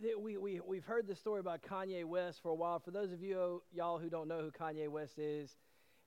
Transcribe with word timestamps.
we, 0.00 0.36
we, 0.36 0.60
we've 0.66 0.84
heard 0.84 1.06
the 1.06 1.14
story 1.14 1.40
about 1.40 1.62
Kanye 1.62 2.04
West 2.04 2.40
for 2.42 2.50
a 2.50 2.54
while. 2.54 2.78
For 2.78 2.90
those 2.90 3.12
of 3.12 3.22
you 3.22 3.62
y'all 3.72 3.98
who 3.98 4.08
don't 4.08 4.28
know 4.28 4.40
who 4.40 4.50
Kanye 4.50 4.88
West 4.88 5.18
is, 5.18 5.56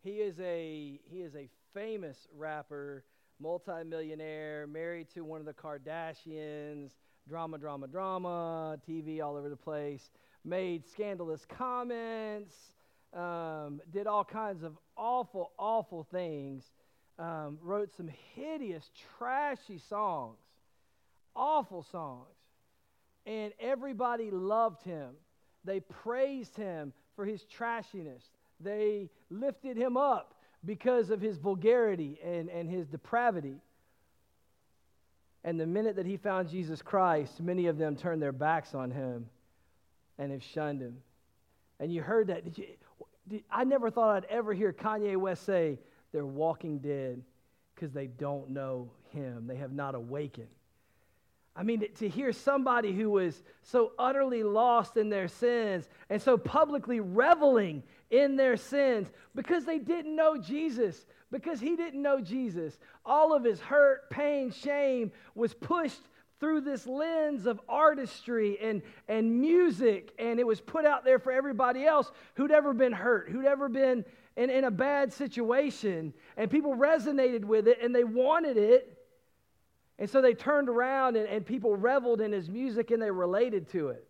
he 0.01 0.17
is 0.17 0.39
a 0.39 0.99
he 1.03 1.17
is 1.17 1.35
a 1.35 1.49
famous 1.73 2.27
rapper, 2.35 3.03
multimillionaire, 3.39 4.67
married 4.67 5.09
to 5.13 5.23
one 5.23 5.39
of 5.39 5.45
the 5.45 5.53
Kardashians, 5.53 6.91
drama, 7.27 7.57
drama, 7.57 7.87
drama, 7.87 8.77
TV 8.87 9.21
all 9.21 9.35
over 9.35 9.49
the 9.49 9.55
place, 9.55 10.09
made 10.43 10.87
scandalous 10.87 11.45
comments, 11.45 12.55
um, 13.13 13.81
did 13.91 14.07
all 14.07 14.23
kinds 14.23 14.63
of 14.63 14.77
awful, 14.95 15.51
awful 15.57 16.03
things, 16.11 16.63
um, 17.19 17.57
wrote 17.61 17.93
some 17.95 18.09
hideous, 18.35 18.89
trashy 19.17 19.77
songs, 19.77 20.39
awful 21.35 21.83
songs 21.83 22.40
and 23.25 23.53
everybody 23.59 24.31
loved 24.31 24.83
him. 24.83 25.11
They 25.63 25.79
praised 25.79 26.55
him 26.55 26.93
for 27.15 27.25
his 27.25 27.45
trashiness. 27.45 28.23
They 28.59 29.09
lifted 29.29 29.77
him 29.77 29.97
up 29.97 30.35
because 30.65 31.09
of 31.09 31.21
his 31.21 31.37
vulgarity 31.37 32.19
and, 32.23 32.49
and 32.49 32.69
his 32.69 32.87
depravity. 32.87 33.57
And 35.43 35.59
the 35.59 35.65
minute 35.65 35.95
that 35.95 36.05
he 36.05 36.17
found 36.17 36.49
Jesus 36.49 36.81
Christ, 36.81 37.41
many 37.41 37.67
of 37.67 37.77
them 37.77 37.95
turned 37.95 38.21
their 38.21 38.31
backs 38.31 38.75
on 38.75 38.91
him 38.91 39.27
and 40.19 40.31
have 40.31 40.43
shunned 40.43 40.81
him. 40.81 40.97
And 41.79 41.91
you 41.91 42.01
heard 42.01 42.27
that. 42.27 42.43
Did 42.43 42.57
you, 42.59 42.65
did, 43.27 43.43
I 43.49 43.63
never 43.63 43.89
thought 43.89 44.15
I'd 44.15 44.25
ever 44.25 44.53
hear 44.53 44.71
Kanye 44.71 45.17
West 45.17 45.45
say, 45.45 45.79
they're 46.11 46.25
walking 46.25 46.79
dead 46.79 47.23
because 47.73 47.91
they 47.91 48.07
don't 48.07 48.51
know 48.51 48.91
him. 49.09 49.47
They 49.47 49.55
have 49.55 49.71
not 49.71 49.95
awakened. 49.95 50.47
I 51.55 51.63
mean, 51.63 51.85
to 51.99 52.07
hear 52.07 52.31
somebody 52.31 52.93
who 52.93 53.09
was 53.09 53.43
so 53.61 53.91
utterly 53.99 54.41
lost 54.41 54.95
in 54.95 55.09
their 55.09 55.27
sins 55.27 55.89
and 56.09 56.21
so 56.21 56.37
publicly 56.37 56.99
reveling 57.01 57.83
in 58.09 58.37
their 58.37 58.55
sins 58.55 59.09
because 59.35 59.65
they 59.65 59.77
didn't 59.77 60.15
know 60.15 60.37
Jesus, 60.37 61.05
because 61.29 61.59
he 61.59 61.75
didn't 61.75 62.01
know 62.01 62.21
Jesus. 62.21 62.79
All 63.05 63.35
of 63.35 63.43
his 63.43 63.59
hurt, 63.59 64.09
pain, 64.09 64.51
shame 64.51 65.11
was 65.35 65.53
pushed 65.53 66.01
through 66.39 66.61
this 66.61 66.87
lens 66.87 67.45
of 67.45 67.61
artistry 67.69 68.57
and, 68.59 68.81
and 69.07 69.39
music, 69.39 70.11
and 70.17 70.39
it 70.39 70.47
was 70.47 70.59
put 70.59 70.85
out 70.85 71.03
there 71.05 71.19
for 71.19 71.31
everybody 71.31 71.85
else 71.85 72.11
who'd 72.35 72.51
ever 72.51 72.73
been 72.73 72.93
hurt, 72.93 73.29
who'd 73.29 73.45
ever 73.45 73.69
been 73.69 74.03
in, 74.37 74.49
in 74.49 74.63
a 74.63 74.71
bad 74.71 75.13
situation. 75.13 76.13
And 76.37 76.49
people 76.49 76.75
resonated 76.75 77.45
with 77.45 77.67
it 77.67 77.79
and 77.81 77.93
they 77.93 78.03
wanted 78.05 78.57
it. 78.57 78.97
And 80.01 80.09
so 80.09 80.19
they 80.19 80.33
turned 80.33 80.67
around 80.67 81.15
and, 81.15 81.27
and 81.27 81.45
people 81.45 81.75
reveled 81.75 82.21
in 82.21 82.31
his 82.31 82.49
music 82.49 82.89
and 82.89 82.99
they 82.99 83.11
related 83.11 83.69
to 83.69 83.89
it. 83.89 84.03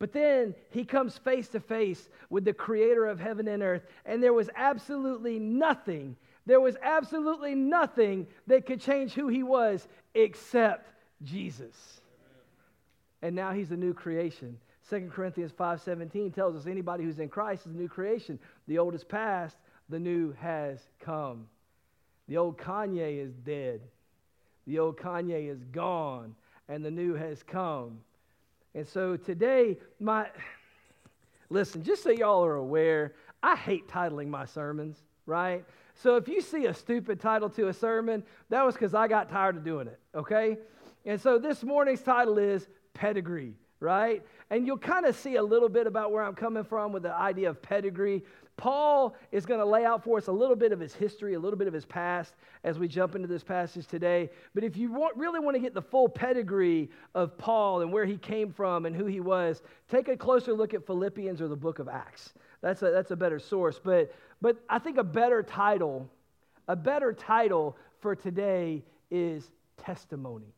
But 0.00 0.12
then 0.12 0.52
he 0.70 0.84
comes 0.84 1.16
face 1.16 1.46
to 1.50 1.60
face 1.60 2.08
with 2.28 2.44
the 2.44 2.52
creator 2.52 3.06
of 3.06 3.20
heaven 3.20 3.46
and 3.46 3.62
earth, 3.62 3.86
and 4.04 4.20
there 4.20 4.32
was 4.32 4.50
absolutely 4.56 5.38
nothing, 5.38 6.16
there 6.44 6.60
was 6.60 6.76
absolutely 6.82 7.54
nothing 7.54 8.26
that 8.48 8.66
could 8.66 8.80
change 8.80 9.12
who 9.12 9.28
he 9.28 9.44
was 9.44 9.86
except 10.12 10.92
Jesus. 11.22 12.00
And 13.22 13.36
now 13.36 13.52
he's 13.52 13.70
a 13.70 13.76
new 13.76 13.94
creation. 13.94 14.58
2 14.90 15.08
Corinthians 15.12 15.52
5:17 15.52 16.34
tells 16.34 16.56
us 16.56 16.66
anybody 16.66 17.04
who's 17.04 17.20
in 17.20 17.28
Christ 17.28 17.66
is 17.66 17.72
a 17.72 17.78
new 17.78 17.88
creation. 17.88 18.40
The 18.66 18.78
old 18.78 18.96
is 18.96 19.04
past, 19.04 19.56
the 19.88 20.00
new 20.00 20.32
has 20.32 20.80
come. 20.98 21.46
The 22.26 22.38
old 22.38 22.58
Kanye 22.58 23.22
is 23.24 23.34
dead. 23.34 23.82
The 24.66 24.78
old 24.78 24.96
Kanye 24.96 25.50
is 25.50 25.64
gone 25.64 26.34
and 26.68 26.84
the 26.84 26.90
new 26.90 27.14
has 27.14 27.42
come. 27.42 28.00
And 28.74 28.86
so 28.86 29.16
today, 29.16 29.76
my 30.00 30.28
listen, 31.50 31.82
just 31.82 32.02
so 32.02 32.10
y'all 32.10 32.44
are 32.44 32.54
aware, 32.54 33.14
I 33.42 33.56
hate 33.56 33.88
titling 33.88 34.28
my 34.28 34.46
sermons, 34.46 35.02
right? 35.26 35.64
So 35.94 36.16
if 36.16 36.28
you 36.28 36.40
see 36.40 36.66
a 36.66 36.74
stupid 36.74 37.20
title 37.20 37.50
to 37.50 37.68
a 37.68 37.72
sermon, 37.72 38.22
that 38.48 38.64
was 38.64 38.74
because 38.74 38.94
I 38.94 39.08
got 39.08 39.28
tired 39.28 39.56
of 39.56 39.64
doing 39.64 39.86
it, 39.86 39.98
okay? 40.14 40.56
And 41.04 41.20
so 41.20 41.38
this 41.38 41.62
morning's 41.62 42.00
title 42.00 42.38
is 42.38 42.68
Pedigree, 42.94 43.54
right? 43.80 44.22
And 44.50 44.66
you'll 44.66 44.78
kind 44.78 45.06
of 45.06 45.16
see 45.16 45.36
a 45.36 45.42
little 45.42 45.68
bit 45.68 45.86
about 45.86 46.12
where 46.12 46.22
I'm 46.22 46.34
coming 46.34 46.64
from 46.64 46.92
with 46.92 47.02
the 47.02 47.14
idea 47.14 47.50
of 47.50 47.60
pedigree. 47.60 48.22
Paul 48.56 49.16
is 49.32 49.46
going 49.46 49.60
to 49.60 49.66
lay 49.66 49.84
out 49.84 50.04
for 50.04 50.18
us 50.18 50.28
a 50.28 50.32
little 50.32 50.56
bit 50.56 50.72
of 50.72 50.80
his 50.80 50.94
history, 50.94 51.34
a 51.34 51.38
little 51.38 51.58
bit 51.58 51.68
of 51.68 51.74
his 51.74 51.84
past 51.84 52.34
as 52.64 52.78
we 52.78 52.86
jump 52.86 53.14
into 53.14 53.26
this 53.26 53.42
passage 53.42 53.86
today. 53.86 54.30
But 54.54 54.62
if 54.62 54.76
you 54.76 54.92
want, 54.92 55.16
really 55.16 55.40
want 55.40 55.56
to 55.56 55.60
get 55.60 55.74
the 55.74 55.82
full 55.82 56.08
pedigree 56.08 56.90
of 57.14 57.36
Paul 57.38 57.80
and 57.80 57.92
where 57.92 58.04
he 58.04 58.16
came 58.18 58.52
from 58.52 58.86
and 58.86 58.94
who 58.94 59.06
he 59.06 59.20
was, 59.20 59.62
take 59.90 60.08
a 60.08 60.16
closer 60.16 60.52
look 60.52 60.74
at 60.74 60.86
Philippians 60.86 61.40
or 61.40 61.48
the 61.48 61.56
book 61.56 61.78
of 61.78 61.88
Acts. 61.88 62.34
That's 62.60 62.82
a, 62.82 62.90
that's 62.90 63.10
a 63.10 63.16
better 63.16 63.38
source. 63.38 63.80
But, 63.82 64.14
but 64.40 64.58
I 64.68 64.78
think 64.78 64.98
a 64.98 65.04
better 65.04 65.42
title, 65.42 66.08
a 66.68 66.76
better 66.76 67.12
title 67.12 67.76
for 68.00 68.14
today 68.14 68.84
is 69.10 69.50
testimony 69.76 70.54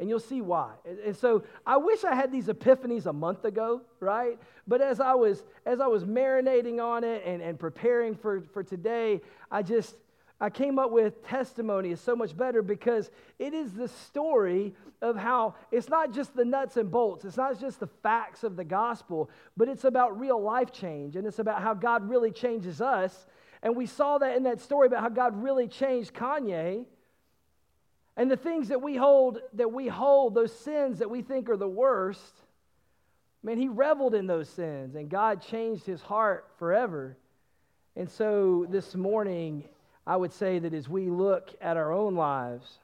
and 0.00 0.08
you'll 0.08 0.18
see 0.18 0.40
why. 0.40 0.72
And 1.04 1.14
so 1.14 1.44
I 1.66 1.76
wish 1.76 2.04
I 2.04 2.14
had 2.14 2.32
these 2.32 2.46
epiphanies 2.46 3.04
a 3.04 3.12
month 3.12 3.44
ago, 3.44 3.82
right? 4.00 4.38
But 4.66 4.80
as 4.80 4.98
I 4.98 5.12
was 5.12 5.44
as 5.66 5.78
I 5.78 5.86
was 5.86 6.04
marinating 6.04 6.82
on 6.82 7.04
it 7.04 7.22
and, 7.26 7.42
and 7.42 7.58
preparing 7.58 8.16
for, 8.16 8.40
for 8.40 8.62
today, 8.62 9.20
I 9.50 9.62
just 9.62 9.94
I 10.40 10.48
came 10.48 10.78
up 10.78 10.90
with 10.90 11.22
testimony 11.26 11.90
is 11.90 12.00
so 12.00 12.16
much 12.16 12.34
better 12.34 12.62
because 12.62 13.10
it 13.38 13.52
is 13.52 13.72
the 13.72 13.88
story 13.88 14.74
of 15.02 15.16
how 15.16 15.54
it's 15.70 15.90
not 15.90 16.14
just 16.14 16.34
the 16.34 16.46
nuts 16.46 16.78
and 16.78 16.90
bolts, 16.90 17.26
it's 17.26 17.36
not 17.36 17.60
just 17.60 17.78
the 17.78 17.88
facts 18.02 18.42
of 18.42 18.56
the 18.56 18.64
gospel, 18.64 19.28
but 19.54 19.68
it's 19.68 19.84
about 19.84 20.18
real 20.18 20.40
life 20.40 20.72
change 20.72 21.14
and 21.14 21.26
it's 21.26 21.40
about 21.40 21.60
how 21.60 21.74
God 21.74 22.08
really 22.08 22.30
changes 22.30 22.80
us. 22.80 23.26
And 23.62 23.76
we 23.76 23.84
saw 23.84 24.16
that 24.16 24.34
in 24.34 24.44
that 24.44 24.62
story 24.62 24.86
about 24.86 25.02
how 25.02 25.10
God 25.10 25.42
really 25.42 25.68
changed 25.68 26.14
Kanye 26.14 26.86
and 28.16 28.30
the 28.30 28.36
things 28.36 28.68
that 28.68 28.82
we 28.82 28.96
hold, 28.96 29.38
that 29.54 29.72
we 29.72 29.88
hold, 29.88 30.34
those 30.34 30.52
sins 30.52 30.98
that 30.98 31.10
we 31.10 31.22
think 31.22 31.48
are 31.48 31.56
the 31.56 31.68
worst, 31.68 32.34
man, 33.42 33.56
he 33.56 33.68
reveled 33.68 34.14
in 34.14 34.26
those 34.26 34.48
sins 34.48 34.94
and 34.94 35.08
God 35.08 35.42
changed 35.42 35.86
his 35.86 36.02
heart 36.02 36.46
forever. 36.58 37.16
And 37.96 38.10
so 38.10 38.66
this 38.68 38.94
morning, 38.94 39.64
I 40.06 40.16
would 40.16 40.32
say 40.32 40.58
that 40.58 40.74
as 40.74 40.88
we 40.88 41.08
look 41.08 41.50
at 41.60 41.76
our 41.76 41.92
own 41.92 42.14
lives, 42.14 42.78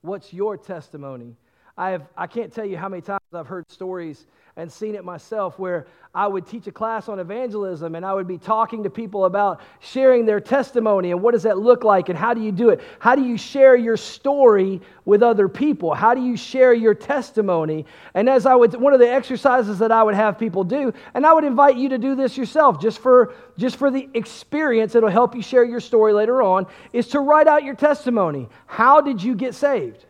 what's 0.00 0.32
your 0.32 0.56
testimony? 0.56 1.36
I, 1.76 1.90
have, 1.90 2.08
I 2.16 2.26
can't 2.26 2.52
tell 2.52 2.64
you 2.64 2.76
how 2.76 2.88
many 2.88 3.02
times 3.02 3.20
I've 3.36 3.46
heard 3.46 3.70
stories 3.70 4.26
and 4.58 4.72
seen 4.72 4.94
it 4.94 5.04
myself 5.04 5.58
where 5.58 5.86
I 6.14 6.26
would 6.26 6.46
teach 6.46 6.66
a 6.66 6.72
class 6.72 7.10
on 7.10 7.20
evangelism 7.20 7.94
and 7.94 8.06
I 8.06 8.14
would 8.14 8.26
be 8.26 8.38
talking 8.38 8.84
to 8.84 8.90
people 8.90 9.26
about 9.26 9.60
sharing 9.80 10.24
their 10.24 10.40
testimony 10.40 11.10
and 11.10 11.20
what 11.20 11.32
does 11.32 11.42
that 11.42 11.58
look 11.58 11.84
like 11.84 12.08
and 12.08 12.16
how 12.16 12.32
do 12.32 12.40
you 12.40 12.50
do 12.50 12.70
it? 12.70 12.80
How 12.98 13.14
do 13.14 13.22
you 13.22 13.36
share 13.36 13.76
your 13.76 13.98
story 13.98 14.80
with 15.04 15.22
other 15.22 15.46
people? 15.46 15.92
How 15.92 16.14
do 16.14 16.22
you 16.22 16.38
share 16.38 16.72
your 16.72 16.94
testimony? 16.94 17.84
And 18.14 18.30
as 18.30 18.46
I 18.46 18.54
would, 18.54 18.74
one 18.80 18.94
of 18.94 18.98
the 18.98 19.10
exercises 19.10 19.78
that 19.80 19.92
I 19.92 20.02
would 20.02 20.14
have 20.14 20.38
people 20.38 20.64
do, 20.64 20.94
and 21.12 21.26
I 21.26 21.34
would 21.34 21.44
invite 21.44 21.76
you 21.76 21.90
to 21.90 21.98
do 21.98 22.14
this 22.14 22.38
yourself 22.38 22.80
just 22.80 23.00
for, 23.00 23.34
just 23.58 23.76
for 23.76 23.90
the 23.90 24.08
experience, 24.14 24.94
it'll 24.94 25.10
help 25.10 25.34
you 25.34 25.42
share 25.42 25.64
your 25.64 25.80
story 25.80 26.14
later 26.14 26.40
on, 26.40 26.66
is 26.94 27.08
to 27.08 27.20
write 27.20 27.46
out 27.46 27.62
your 27.62 27.74
testimony. 27.74 28.48
How 28.64 29.02
did 29.02 29.22
you 29.22 29.34
get 29.34 29.54
saved? 29.54 30.05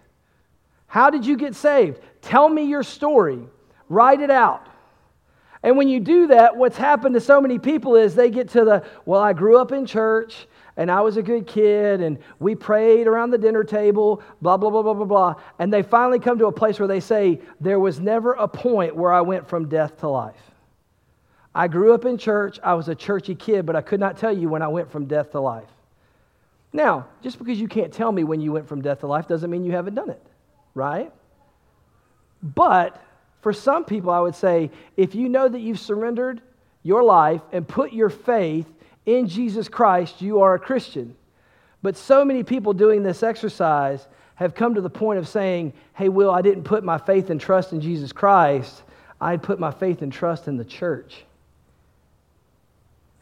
How 0.86 1.10
did 1.10 1.26
you 1.26 1.36
get 1.36 1.54
saved? 1.54 2.00
Tell 2.22 2.48
me 2.48 2.64
your 2.64 2.82
story. 2.82 3.40
Write 3.88 4.20
it 4.20 4.30
out. 4.30 4.68
And 5.62 5.76
when 5.76 5.88
you 5.88 6.00
do 6.00 6.28
that, 6.28 6.56
what's 6.56 6.76
happened 6.76 7.14
to 7.14 7.20
so 7.20 7.40
many 7.40 7.58
people 7.58 7.96
is 7.96 8.14
they 8.14 8.30
get 8.30 8.50
to 8.50 8.64
the, 8.64 8.84
well, 9.04 9.20
I 9.20 9.32
grew 9.32 9.58
up 9.58 9.72
in 9.72 9.84
church 9.84 10.46
and 10.76 10.90
I 10.90 11.00
was 11.00 11.16
a 11.16 11.22
good 11.22 11.46
kid 11.46 12.00
and 12.00 12.18
we 12.38 12.54
prayed 12.54 13.06
around 13.06 13.30
the 13.30 13.38
dinner 13.38 13.64
table, 13.64 14.22
blah, 14.42 14.56
blah, 14.56 14.70
blah, 14.70 14.82
blah, 14.82 14.94
blah, 14.94 15.04
blah. 15.06 15.34
And 15.58 15.72
they 15.72 15.82
finally 15.82 16.18
come 16.20 16.38
to 16.38 16.46
a 16.46 16.52
place 16.52 16.78
where 16.78 16.86
they 16.86 17.00
say, 17.00 17.40
there 17.60 17.80
was 17.80 17.98
never 17.98 18.34
a 18.34 18.46
point 18.46 18.94
where 18.94 19.12
I 19.12 19.22
went 19.22 19.48
from 19.48 19.68
death 19.68 19.98
to 20.00 20.08
life. 20.08 20.40
I 21.54 21.68
grew 21.68 21.94
up 21.94 22.04
in 22.04 22.18
church, 22.18 22.60
I 22.62 22.74
was 22.74 22.88
a 22.88 22.94
churchy 22.94 23.34
kid, 23.34 23.64
but 23.64 23.74
I 23.74 23.80
could 23.80 23.98
not 23.98 24.18
tell 24.18 24.36
you 24.36 24.50
when 24.50 24.60
I 24.60 24.68
went 24.68 24.90
from 24.92 25.06
death 25.06 25.30
to 25.32 25.40
life. 25.40 25.70
Now, 26.72 27.06
just 27.22 27.38
because 27.38 27.58
you 27.58 27.66
can't 27.66 27.92
tell 27.92 28.12
me 28.12 28.24
when 28.24 28.42
you 28.42 28.52
went 28.52 28.68
from 28.68 28.82
death 28.82 29.00
to 29.00 29.06
life 29.06 29.26
doesn't 29.26 29.50
mean 29.50 29.64
you 29.64 29.72
haven't 29.72 29.94
done 29.94 30.10
it, 30.10 30.22
right? 30.76 31.10
But 32.42 33.02
for 33.40 33.52
some 33.52 33.84
people, 33.84 34.10
I 34.10 34.20
would 34.20 34.36
say 34.36 34.70
if 34.96 35.14
you 35.14 35.28
know 35.28 35.48
that 35.48 35.60
you've 35.60 35.80
surrendered 35.80 36.42
your 36.82 37.02
life 37.02 37.40
and 37.50 37.66
put 37.66 37.92
your 37.92 38.10
faith 38.10 38.66
in 39.06 39.26
Jesus 39.26 39.68
Christ, 39.68 40.20
you 40.20 40.40
are 40.40 40.54
a 40.54 40.58
Christian. 40.60 41.16
But 41.82 41.96
so 41.96 42.24
many 42.24 42.42
people 42.42 42.72
doing 42.72 43.02
this 43.02 43.22
exercise 43.22 44.06
have 44.36 44.54
come 44.54 44.74
to 44.74 44.80
the 44.80 44.90
point 44.90 45.18
of 45.18 45.26
saying, 45.26 45.72
Hey, 45.94 46.08
Will, 46.08 46.30
I 46.30 46.42
didn't 46.42 46.64
put 46.64 46.84
my 46.84 46.98
faith 46.98 47.30
and 47.30 47.40
trust 47.40 47.72
in 47.72 47.80
Jesus 47.80 48.12
Christ. 48.12 48.82
I 49.20 49.36
put 49.38 49.58
my 49.58 49.70
faith 49.70 50.02
and 50.02 50.12
trust 50.12 50.46
in 50.46 50.58
the 50.58 50.64
church. 50.64 51.24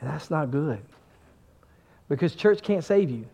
And 0.01 0.11
that's 0.11 0.31
not 0.31 0.51
good 0.51 0.81
because 2.09 2.35
church 2.35 2.63
can't 2.63 2.85
save 2.85 3.11
you. 3.11 3.27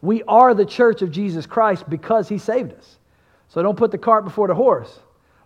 We 0.00 0.22
are 0.24 0.54
the 0.54 0.64
church 0.64 1.02
of 1.02 1.10
Jesus 1.10 1.44
Christ 1.44 1.88
because 1.90 2.28
he 2.28 2.38
saved 2.38 2.72
us. 2.74 2.98
So 3.52 3.62
don't 3.62 3.76
put 3.76 3.90
the 3.90 3.98
cart 3.98 4.24
before 4.24 4.48
the 4.48 4.54
horse. 4.54 4.98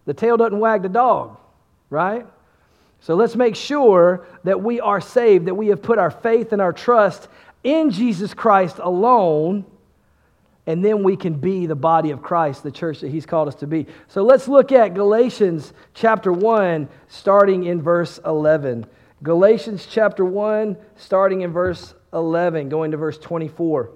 The 0.05 0.15
tail 0.15 0.37
doesn't 0.37 0.61
wag 0.61 0.83
the 0.83 0.89
dog, 0.89 1.39
right? 1.91 2.25
So 3.01 3.17
let's 3.17 3.35
make 3.35 3.57
sure 3.57 4.25
that 4.45 4.63
we 4.63 4.81
are 4.81 5.01
saved, 5.01 5.47
that 5.47 5.57
we 5.57 5.69
have 5.69 5.83
put 5.83 5.99
our 5.99 6.13
faith 6.13 6.53
and 6.53 6.63
our 6.63 6.73
trust 6.73 7.27
in 7.65 7.91
Jesus 7.91 8.33
Christ 8.33 8.79
alone, 8.79 9.65
and 10.69 10.85
then 10.85 11.03
we 11.03 11.17
can 11.17 11.35
be 11.35 11.67
the 11.67 11.75
body 11.75 12.13
of 12.13 12.23
Christ, 12.23 12.63
the 12.63 12.71
church 12.71 13.01
that 13.01 13.11
He's 13.11 13.27
called 13.27 13.49
us 13.49 13.57
to 13.57 13.67
be. 13.67 13.89
So 14.07 14.23
let's 14.23 14.47
look 14.47 14.71
at 14.71 14.95
Galatians 14.95 15.73
chapter 15.93 16.33
1, 16.33 16.89
starting 17.09 17.65
in 17.65 17.83
verse 17.83 18.21
11. 18.25 18.87
Galatians 19.25 19.85
chapter 19.91 20.25
1, 20.25 20.77
starting 20.95 21.41
in 21.41 21.53
verse 21.53 21.93
11, 22.13 22.69
going 22.69 22.93
to 22.93 22.97
verse 22.97 23.19
24. 23.19 23.91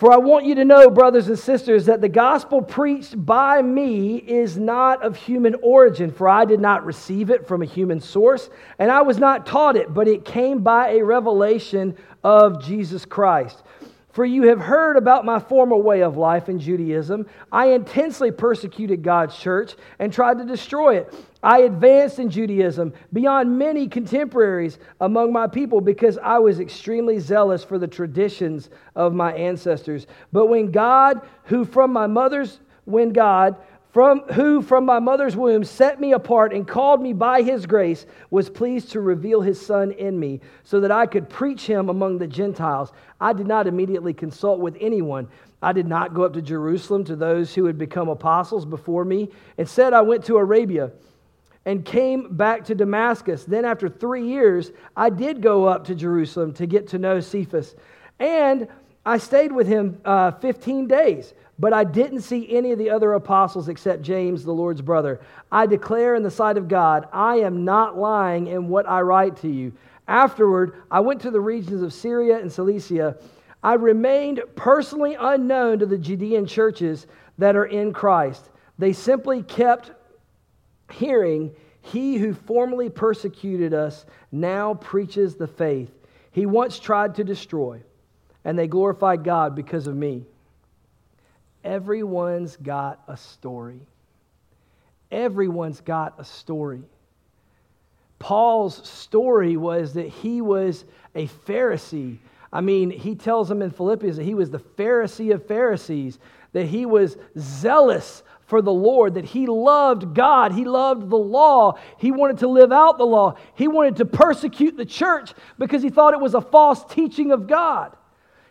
For 0.00 0.10
I 0.10 0.16
want 0.16 0.46
you 0.46 0.54
to 0.54 0.64
know, 0.64 0.88
brothers 0.88 1.28
and 1.28 1.38
sisters, 1.38 1.84
that 1.84 2.00
the 2.00 2.08
gospel 2.08 2.62
preached 2.62 3.22
by 3.26 3.60
me 3.60 4.16
is 4.16 4.56
not 4.56 5.02
of 5.02 5.14
human 5.14 5.56
origin, 5.62 6.10
for 6.10 6.26
I 6.26 6.46
did 6.46 6.58
not 6.58 6.86
receive 6.86 7.28
it 7.28 7.46
from 7.46 7.60
a 7.60 7.66
human 7.66 8.00
source, 8.00 8.48
and 8.78 8.90
I 8.90 9.02
was 9.02 9.18
not 9.18 9.44
taught 9.44 9.76
it, 9.76 9.92
but 9.92 10.08
it 10.08 10.24
came 10.24 10.62
by 10.62 10.92
a 10.92 11.04
revelation 11.04 11.98
of 12.24 12.64
Jesus 12.64 13.04
Christ. 13.04 13.62
For 14.12 14.24
you 14.24 14.48
have 14.48 14.60
heard 14.60 14.96
about 14.96 15.24
my 15.24 15.38
former 15.38 15.76
way 15.76 16.02
of 16.02 16.16
life 16.16 16.48
in 16.48 16.58
Judaism. 16.58 17.26
I 17.52 17.66
intensely 17.66 18.32
persecuted 18.32 19.02
God's 19.02 19.36
church 19.36 19.74
and 20.00 20.12
tried 20.12 20.38
to 20.38 20.44
destroy 20.44 20.96
it. 20.96 21.14
I 21.42 21.60
advanced 21.60 22.18
in 22.18 22.28
Judaism 22.28 22.92
beyond 23.12 23.56
many 23.56 23.86
contemporaries 23.86 24.78
among 25.00 25.32
my 25.32 25.46
people 25.46 25.80
because 25.80 26.18
I 26.18 26.38
was 26.38 26.58
extremely 26.58 27.20
zealous 27.20 27.62
for 27.62 27.78
the 27.78 27.86
traditions 27.86 28.68
of 28.96 29.14
my 29.14 29.32
ancestors. 29.34 30.06
But 30.32 30.46
when 30.46 30.72
God, 30.72 31.22
who 31.44 31.64
from 31.64 31.92
my 31.92 32.08
mother's, 32.08 32.58
when 32.84 33.12
God, 33.12 33.56
from 33.92 34.20
who 34.32 34.62
from 34.62 34.84
my 34.84 35.00
mother's 35.00 35.36
womb 35.36 35.64
set 35.64 36.00
me 36.00 36.12
apart 36.12 36.52
and 36.52 36.66
called 36.66 37.02
me 37.02 37.12
by 37.12 37.42
his 37.42 37.66
grace 37.66 38.06
was 38.30 38.48
pleased 38.48 38.92
to 38.92 39.00
reveal 39.00 39.40
his 39.40 39.60
son 39.64 39.90
in 39.92 40.18
me 40.18 40.40
so 40.62 40.80
that 40.80 40.92
I 40.92 41.06
could 41.06 41.28
preach 41.28 41.66
him 41.66 41.88
among 41.88 42.18
the 42.18 42.26
Gentiles. 42.26 42.92
I 43.20 43.32
did 43.32 43.46
not 43.46 43.66
immediately 43.66 44.14
consult 44.14 44.60
with 44.60 44.76
anyone. 44.80 45.28
I 45.62 45.72
did 45.72 45.86
not 45.86 46.14
go 46.14 46.22
up 46.22 46.34
to 46.34 46.42
Jerusalem 46.42 47.04
to 47.04 47.16
those 47.16 47.54
who 47.54 47.64
had 47.64 47.78
become 47.78 48.08
apostles 48.08 48.64
before 48.64 49.04
me. 49.04 49.28
Instead, 49.58 49.92
I 49.92 50.02
went 50.02 50.24
to 50.26 50.38
Arabia 50.38 50.92
and 51.66 51.84
came 51.84 52.34
back 52.36 52.64
to 52.66 52.74
Damascus. 52.74 53.44
Then, 53.44 53.64
after 53.64 53.88
three 53.88 54.26
years, 54.26 54.70
I 54.96 55.10
did 55.10 55.42
go 55.42 55.66
up 55.66 55.84
to 55.86 55.94
Jerusalem 55.94 56.54
to 56.54 56.66
get 56.66 56.88
to 56.88 56.98
know 56.98 57.20
Cephas. 57.20 57.74
And 58.18 58.68
I 59.04 59.18
stayed 59.18 59.52
with 59.52 59.66
him 59.66 60.00
uh, 60.04 60.32
15 60.32 60.86
days. 60.86 61.34
But 61.60 61.74
I 61.74 61.84
didn't 61.84 62.22
see 62.22 62.56
any 62.56 62.72
of 62.72 62.78
the 62.78 62.88
other 62.88 63.12
apostles 63.12 63.68
except 63.68 64.00
James, 64.00 64.44
the 64.44 64.52
Lord's 64.52 64.80
brother. 64.80 65.20
I 65.52 65.66
declare 65.66 66.14
in 66.14 66.22
the 66.22 66.30
sight 66.30 66.56
of 66.56 66.68
God, 66.68 67.06
I 67.12 67.36
am 67.40 67.66
not 67.66 67.98
lying 67.98 68.46
in 68.46 68.68
what 68.68 68.88
I 68.88 69.02
write 69.02 69.36
to 69.42 69.48
you. 69.48 69.74
Afterward, 70.08 70.82
I 70.90 71.00
went 71.00 71.20
to 71.20 71.30
the 71.30 71.40
regions 71.40 71.82
of 71.82 71.92
Syria 71.92 72.38
and 72.38 72.50
Cilicia. 72.50 73.18
I 73.62 73.74
remained 73.74 74.40
personally 74.56 75.16
unknown 75.20 75.80
to 75.80 75.86
the 75.86 75.98
Judean 75.98 76.46
churches 76.46 77.06
that 77.36 77.56
are 77.56 77.66
in 77.66 77.92
Christ. 77.92 78.48
They 78.78 78.94
simply 78.94 79.42
kept 79.42 79.90
hearing, 80.90 81.54
He 81.82 82.16
who 82.16 82.32
formerly 82.32 82.88
persecuted 82.88 83.74
us 83.74 84.06
now 84.32 84.72
preaches 84.72 85.34
the 85.34 85.46
faith 85.46 85.90
he 86.32 86.46
once 86.46 86.78
tried 86.78 87.16
to 87.16 87.24
destroy, 87.24 87.82
and 88.44 88.58
they 88.58 88.66
glorified 88.66 89.24
God 89.24 89.54
because 89.54 89.86
of 89.86 89.96
me. 89.96 90.24
Everyone's 91.64 92.56
got 92.56 93.00
a 93.06 93.16
story. 93.16 93.80
Everyone's 95.10 95.80
got 95.80 96.14
a 96.18 96.24
story. 96.24 96.82
Paul's 98.18 98.86
story 98.88 99.56
was 99.56 99.94
that 99.94 100.08
he 100.08 100.40
was 100.40 100.84
a 101.14 101.26
Pharisee. 101.26 102.18
I 102.52 102.60
mean, 102.60 102.90
he 102.90 103.14
tells 103.14 103.48
them 103.48 103.62
in 103.62 103.70
Philippians 103.70 104.16
that 104.16 104.24
he 104.24 104.34
was 104.34 104.50
the 104.50 104.58
Pharisee 104.58 105.32
of 105.32 105.46
Pharisees, 105.46 106.18
that 106.52 106.66
he 106.66 106.86
was 106.86 107.16
zealous 107.38 108.22
for 108.46 108.60
the 108.60 108.72
Lord, 108.72 109.14
that 109.14 109.24
he 109.24 109.46
loved 109.46 110.14
God, 110.14 110.52
he 110.52 110.64
loved 110.64 111.08
the 111.08 111.16
law, 111.16 111.78
he 111.98 112.10
wanted 112.10 112.38
to 112.38 112.48
live 112.48 112.72
out 112.72 112.98
the 112.98 113.06
law, 113.06 113.36
he 113.54 113.68
wanted 113.68 113.96
to 113.96 114.04
persecute 114.04 114.76
the 114.76 114.84
church 114.84 115.32
because 115.58 115.82
he 115.82 115.90
thought 115.90 116.14
it 116.14 116.20
was 116.20 116.34
a 116.34 116.40
false 116.40 116.84
teaching 116.92 117.30
of 117.30 117.46
God. 117.46 117.96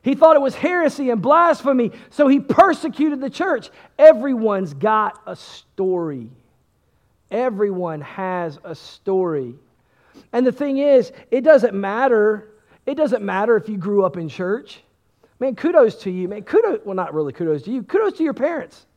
He 0.10 0.16
thought 0.16 0.36
it 0.36 0.42
was 0.42 0.56
heresy 0.56 1.12
and 1.12 1.22
blasphemy, 1.22 1.92
so 2.10 2.28
he 2.28 2.40
persecuted 2.40 3.22
the 3.22 3.30
church. 3.30 3.70
Everyone's 4.00 4.74
got 4.74 5.22
a 5.28 5.36
story. 5.36 6.32
Everyone 7.30 8.02
has 8.02 8.58
a 8.64 8.74
story. 8.74 9.54
And 10.34 10.48
the 10.48 10.52
thing 10.52 10.80
is, 10.80 11.12
it 11.30 11.42
doesn't 11.42 11.76
matter. 11.76 12.50
It 12.88 12.96
doesn't 12.96 13.24
matter 13.24 13.56
if 13.56 13.70
you 13.70 13.78
grew 13.78 14.04
up 14.04 14.18
in 14.18 14.30
church. 14.30 14.82
Man, 15.40 15.56
kudos 15.56 15.98
to 15.98 16.10
you. 16.10 16.28
Man, 16.28 16.42
kudos, 16.42 16.80
well, 16.86 16.96
not 16.96 17.14
really 17.14 17.32
kudos 17.32 17.62
to 17.66 17.72
you. 17.72 17.84
Kudos 17.84 18.18
to 18.18 18.24
your 18.24 18.34
parents, 18.34 18.88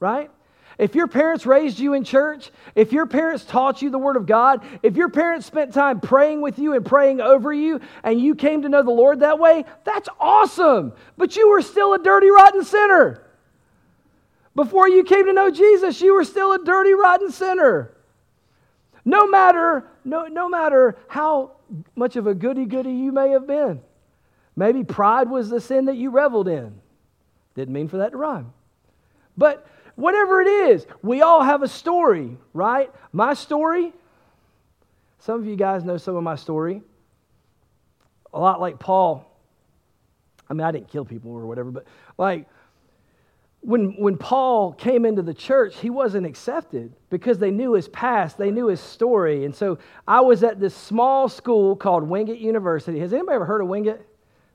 right? 0.00 0.30
If 0.78 0.94
your 0.94 1.06
parents 1.06 1.46
raised 1.46 1.78
you 1.78 1.94
in 1.94 2.04
church, 2.04 2.50
if 2.74 2.92
your 2.92 3.06
parents 3.06 3.44
taught 3.44 3.82
you 3.82 3.90
the 3.90 3.98
Word 3.98 4.16
of 4.16 4.26
God, 4.26 4.64
if 4.82 4.96
your 4.96 5.08
parents 5.08 5.46
spent 5.46 5.74
time 5.74 6.00
praying 6.00 6.40
with 6.40 6.58
you 6.58 6.74
and 6.74 6.84
praying 6.84 7.20
over 7.20 7.52
you, 7.52 7.80
and 8.02 8.20
you 8.20 8.34
came 8.34 8.62
to 8.62 8.68
know 8.68 8.82
the 8.82 8.90
Lord 8.90 9.20
that 9.20 9.38
way, 9.38 9.64
that's 9.84 10.08
awesome. 10.18 10.92
But 11.16 11.36
you 11.36 11.50
were 11.50 11.62
still 11.62 11.94
a 11.94 11.98
dirty, 11.98 12.30
rotten 12.30 12.64
sinner. 12.64 13.22
Before 14.54 14.88
you 14.88 15.04
came 15.04 15.26
to 15.26 15.32
know 15.32 15.50
Jesus, 15.50 16.00
you 16.00 16.14
were 16.14 16.24
still 16.24 16.52
a 16.52 16.64
dirty, 16.64 16.92
rotten 16.92 17.30
sinner. 17.30 17.94
No 19.04 19.26
matter, 19.26 19.84
no, 20.04 20.26
no 20.26 20.48
matter 20.48 20.96
how 21.08 21.52
much 21.96 22.16
of 22.16 22.26
a 22.26 22.34
goody 22.34 22.66
goody 22.66 22.92
you 22.92 23.12
may 23.12 23.30
have 23.30 23.46
been. 23.46 23.80
Maybe 24.54 24.84
pride 24.84 25.30
was 25.30 25.48
the 25.48 25.60
sin 25.60 25.86
that 25.86 25.96
you 25.96 26.10
reveled 26.10 26.48
in. 26.48 26.80
Didn't 27.54 27.72
mean 27.72 27.88
for 27.88 27.98
that 27.98 28.12
to 28.12 28.16
rhyme. 28.16 28.52
But 29.36 29.66
Whatever 29.96 30.40
it 30.40 30.48
is, 30.48 30.86
we 31.02 31.22
all 31.22 31.42
have 31.42 31.62
a 31.62 31.68
story, 31.68 32.36
right? 32.54 32.90
My 33.12 33.34
story, 33.34 33.92
some 35.18 35.40
of 35.40 35.46
you 35.46 35.56
guys 35.56 35.84
know 35.84 35.96
some 35.96 36.16
of 36.16 36.22
my 36.22 36.36
story. 36.36 36.82
A 38.34 38.40
lot 38.40 38.60
like 38.60 38.78
Paul. 38.78 39.28
I 40.48 40.54
mean, 40.54 40.62
I 40.62 40.72
didn't 40.72 40.88
kill 40.88 41.04
people 41.04 41.32
or 41.32 41.46
whatever, 41.46 41.70
but 41.70 41.84
like 42.18 42.46
when, 43.62 43.92
when 43.92 44.16
Paul 44.16 44.72
came 44.72 45.04
into 45.04 45.22
the 45.22 45.32
church, 45.32 45.76
he 45.76 45.88
wasn't 45.88 46.26
accepted 46.26 46.92
because 47.10 47.38
they 47.38 47.50
knew 47.50 47.74
his 47.74 47.88
past, 47.88 48.36
they 48.36 48.50
knew 48.50 48.66
his 48.66 48.80
story. 48.80 49.44
And 49.44 49.54
so 49.54 49.78
I 50.06 50.20
was 50.20 50.42
at 50.42 50.58
this 50.58 50.74
small 50.74 51.28
school 51.28 51.76
called 51.76 52.02
Wingate 52.02 52.40
University. 52.40 52.98
Has 52.98 53.12
anybody 53.12 53.36
ever 53.36 53.44
heard 53.44 53.60
of 53.60 53.68
Wingate? 53.68 54.00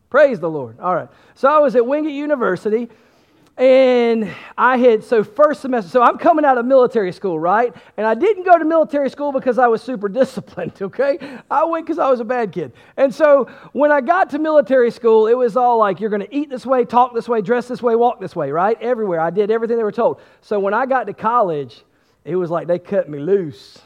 Praise 0.09 0.39
the 0.39 0.49
Lord. 0.49 0.79
All 0.79 0.93
right. 0.93 1.07
So 1.35 1.47
I 1.47 1.59
was 1.59 1.75
at 1.75 1.85
Wingate 1.85 2.13
University 2.13 2.89
and 3.57 4.31
I 4.55 4.77
had, 4.77 5.03
so 5.03 5.23
first 5.23 5.61
semester, 5.61 5.89
so 5.89 6.03
I'm 6.03 6.19
coming 6.19 6.45
out 6.45 6.59
of 6.59 6.65
military 6.67 7.11
school, 7.11 7.39
right? 7.39 7.73
And 7.97 8.05
I 8.05 8.13
didn't 8.13 8.43
go 8.43 8.55
to 8.55 8.63
military 8.63 9.09
school 9.09 9.31
because 9.31 9.57
I 9.57 9.65
was 9.65 9.81
super 9.81 10.07
disciplined, 10.21 10.79
okay? 10.79 11.39
I 11.49 11.65
went 11.65 11.87
because 11.87 11.97
I 11.97 12.07
was 12.07 12.19
a 12.19 12.25
bad 12.25 12.51
kid. 12.51 12.73
And 12.97 13.13
so 13.13 13.49
when 13.73 13.91
I 13.91 14.01
got 14.01 14.29
to 14.31 14.39
military 14.39 14.91
school, 14.91 15.25
it 15.25 15.33
was 15.33 15.57
all 15.57 15.79
like, 15.79 15.99
you're 15.99 16.11
to 16.11 16.35
eat 16.35 16.51
this 16.51 16.67
way, 16.67 16.85
talk 16.85 17.15
this 17.15 17.27
way, 17.27 17.41
dress 17.41 17.67
this 17.67 17.81
way, 17.81 17.95
walk 17.95 18.19
this 18.19 18.35
way, 18.35 18.51
right? 18.51 18.79
Everywhere. 18.79 19.19
I 19.19 19.31
did 19.31 19.49
everything 19.49 19.77
they 19.77 19.83
were 19.83 19.91
told. 19.91 20.21
So 20.41 20.59
when 20.59 20.75
I 20.75 20.85
got 20.85 21.07
to 21.07 21.13
college, 21.13 21.83
it 22.25 22.35
was 22.35 22.51
like 22.51 22.67
they 22.67 22.77
cut 22.77 23.09
me 23.09 23.17
loose, 23.17 23.79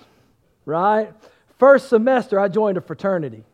right? 0.65 1.13
First 1.59 1.87
semester, 1.87 2.41
I 2.41 2.49
joined 2.49 2.77
a 2.77 2.81
fraternity 2.81 3.45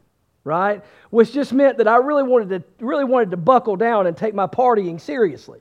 right? 0.43 0.81
Which 1.09 1.33
just 1.33 1.51
meant 1.51 1.77
that 1.79 1.89
I 1.89 1.97
really 1.97 2.23
wanted 2.23 2.49
to 2.49 2.85
really 2.85 3.03
wanted 3.03 3.31
to 3.31 3.37
buckle 3.37 3.75
down 3.75 4.07
and 4.07 4.15
take 4.15 4.33
my 4.33 4.47
partying 4.47 4.97
seriously. 4.97 5.59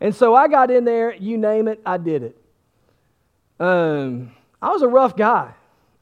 And 0.00 0.14
so 0.14 0.34
I 0.34 0.48
got 0.48 0.70
in 0.70 0.84
there, 0.84 1.14
you 1.14 1.36
name 1.36 1.68
it, 1.68 1.80
I 1.84 1.98
did 1.98 2.22
it. 2.22 2.36
Um, 3.58 4.32
I 4.62 4.70
was 4.70 4.82
a 4.82 4.88
rough 4.88 5.16
guy. 5.16 5.52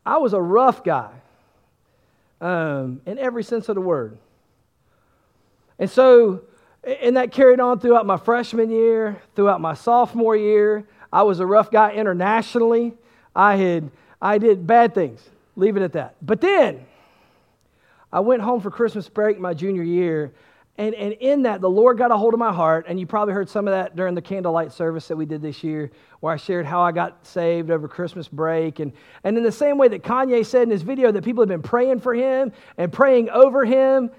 I 0.07 0.19
was 0.19 0.33
a 0.33 0.41
rough 0.41 0.85
guy 0.85 1.11
um, 2.41 3.01
in 3.05 3.19
every 3.19 3.43
sense 3.43 3.69
of 3.69 3.75
the 3.75 3.81
word. 3.81 4.17
And 5.79 5.91
so, 5.91 6.43
and 6.85 7.17
that 7.17 7.33
carried 7.33 7.61
on 7.61 7.81
throughout 7.81 8.07
my 8.07 8.17
freshman 8.17 8.71
year, 8.71 9.21
throughout 9.35 9.61
my 9.61 9.75
sophomore 9.75 10.37
year. 10.37 10.87
I 11.13 11.23
was 11.23 11.41
a 11.41 11.47
rough 11.47 11.71
guy 11.71 11.93
internationally. 11.93 12.95
I 13.35 13.57
had, 13.57 13.91
I 14.23 14.39
did 14.39 14.67
bad 14.67 14.95
things. 14.95 15.21
Leave 15.57 15.77
it 15.77 15.83
at 15.83 15.93
that. 15.95 16.15
But 16.23 16.41
then, 16.41 16.87
I 18.13 18.21
went 18.21 18.43
home 18.43 18.61
for 18.61 18.71
Christmas 18.71 19.09
break 19.09 19.39
my 19.39 19.55
junior 19.55 19.83
year, 19.83 20.33
and, 20.79 20.95
and 20.95 21.13
in 21.15 21.43
that, 21.43 21.61
the 21.61 21.69
Lord 21.69 21.99
got 21.99 22.13
a 22.13 22.17
hold 22.17 22.35
of 22.35 22.41
my 22.41 22.53
heart. 22.53 22.87
And 22.89 23.01
you 23.01 23.07
probably 23.07 23.35
heard 23.35 23.49
some 23.49 23.67
of 23.67 23.73
that 23.73 23.97
during 23.97 24.15
the 24.15 24.23
candlelight 24.23 24.73
service 24.73 25.09
that 25.09 25.17
we 25.17 25.27
did 25.27 25.43
this 25.43 25.65
year, 25.65 25.91
where 26.21 26.33
I 26.33 26.37
shared 26.37 26.67
how 26.67 26.81
I 26.81 26.93
got 26.93 27.27
saved 27.27 27.73
over 27.73 27.89
Christmas 27.89 28.29
break. 28.29 28.79
And, 28.79 28.93
and 29.25 29.37
in 29.37 29.43
the 29.43 29.51
same 29.51 29.77
way 29.77 29.89
that 29.89 30.05
Kanye 30.05 30.47
said 30.47 30.63
in 30.63 30.71
his 30.71 30.83
video 30.83 31.11
that 31.11 31.25
people 31.25 31.43
have 31.43 31.49
been 31.49 31.63
praying 31.63 31.99
for 31.99 32.15
him 32.15 32.53
and 32.77 32.93
praying 32.93 33.29
over 33.31 33.65
him, 33.65 34.11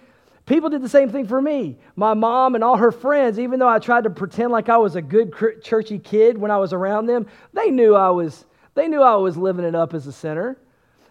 People 0.46 0.72
did 0.72 0.82
the 0.82 0.89
same 0.89 1.12
thing 1.12 1.28
for 1.28 1.39
me. 1.39 1.78
My 1.96 2.16
mom 2.16 2.56
and 2.56 2.63
all 2.63 2.75
her 2.75 2.92
friends, 2.92 3.38
even 3.38 3.60
though 3.60 3.68
I 3.68 3.78
tried 3.78 4.06
to 4.06 4.10
pretend 4.10 4.51
like 4.51 4.68
I 4.68 4.78
was 4.78 4.96
a 4.96 5.01
good 5.01 5.32
churchy 5.62 6.00
kid 6.00 6.39
when 6.39 6.50
I 6.50 6.58
was 6.58 6.74
around 6.74 7.06
them, 7.06 7.28
they 7.54 7.70
knew 7.70 7.94
I 7.94 8.10
was, 8.10 8.46
they 8.74 8.88
knew 8.88 9.04
I 9.04 9.16
was 9.18 9.38
living 9.38 9.63
it 9.63 9.75
up 9.75 9.94
as 9.94 10.08
a 10.08 10.12
sinner. 10.12 10.58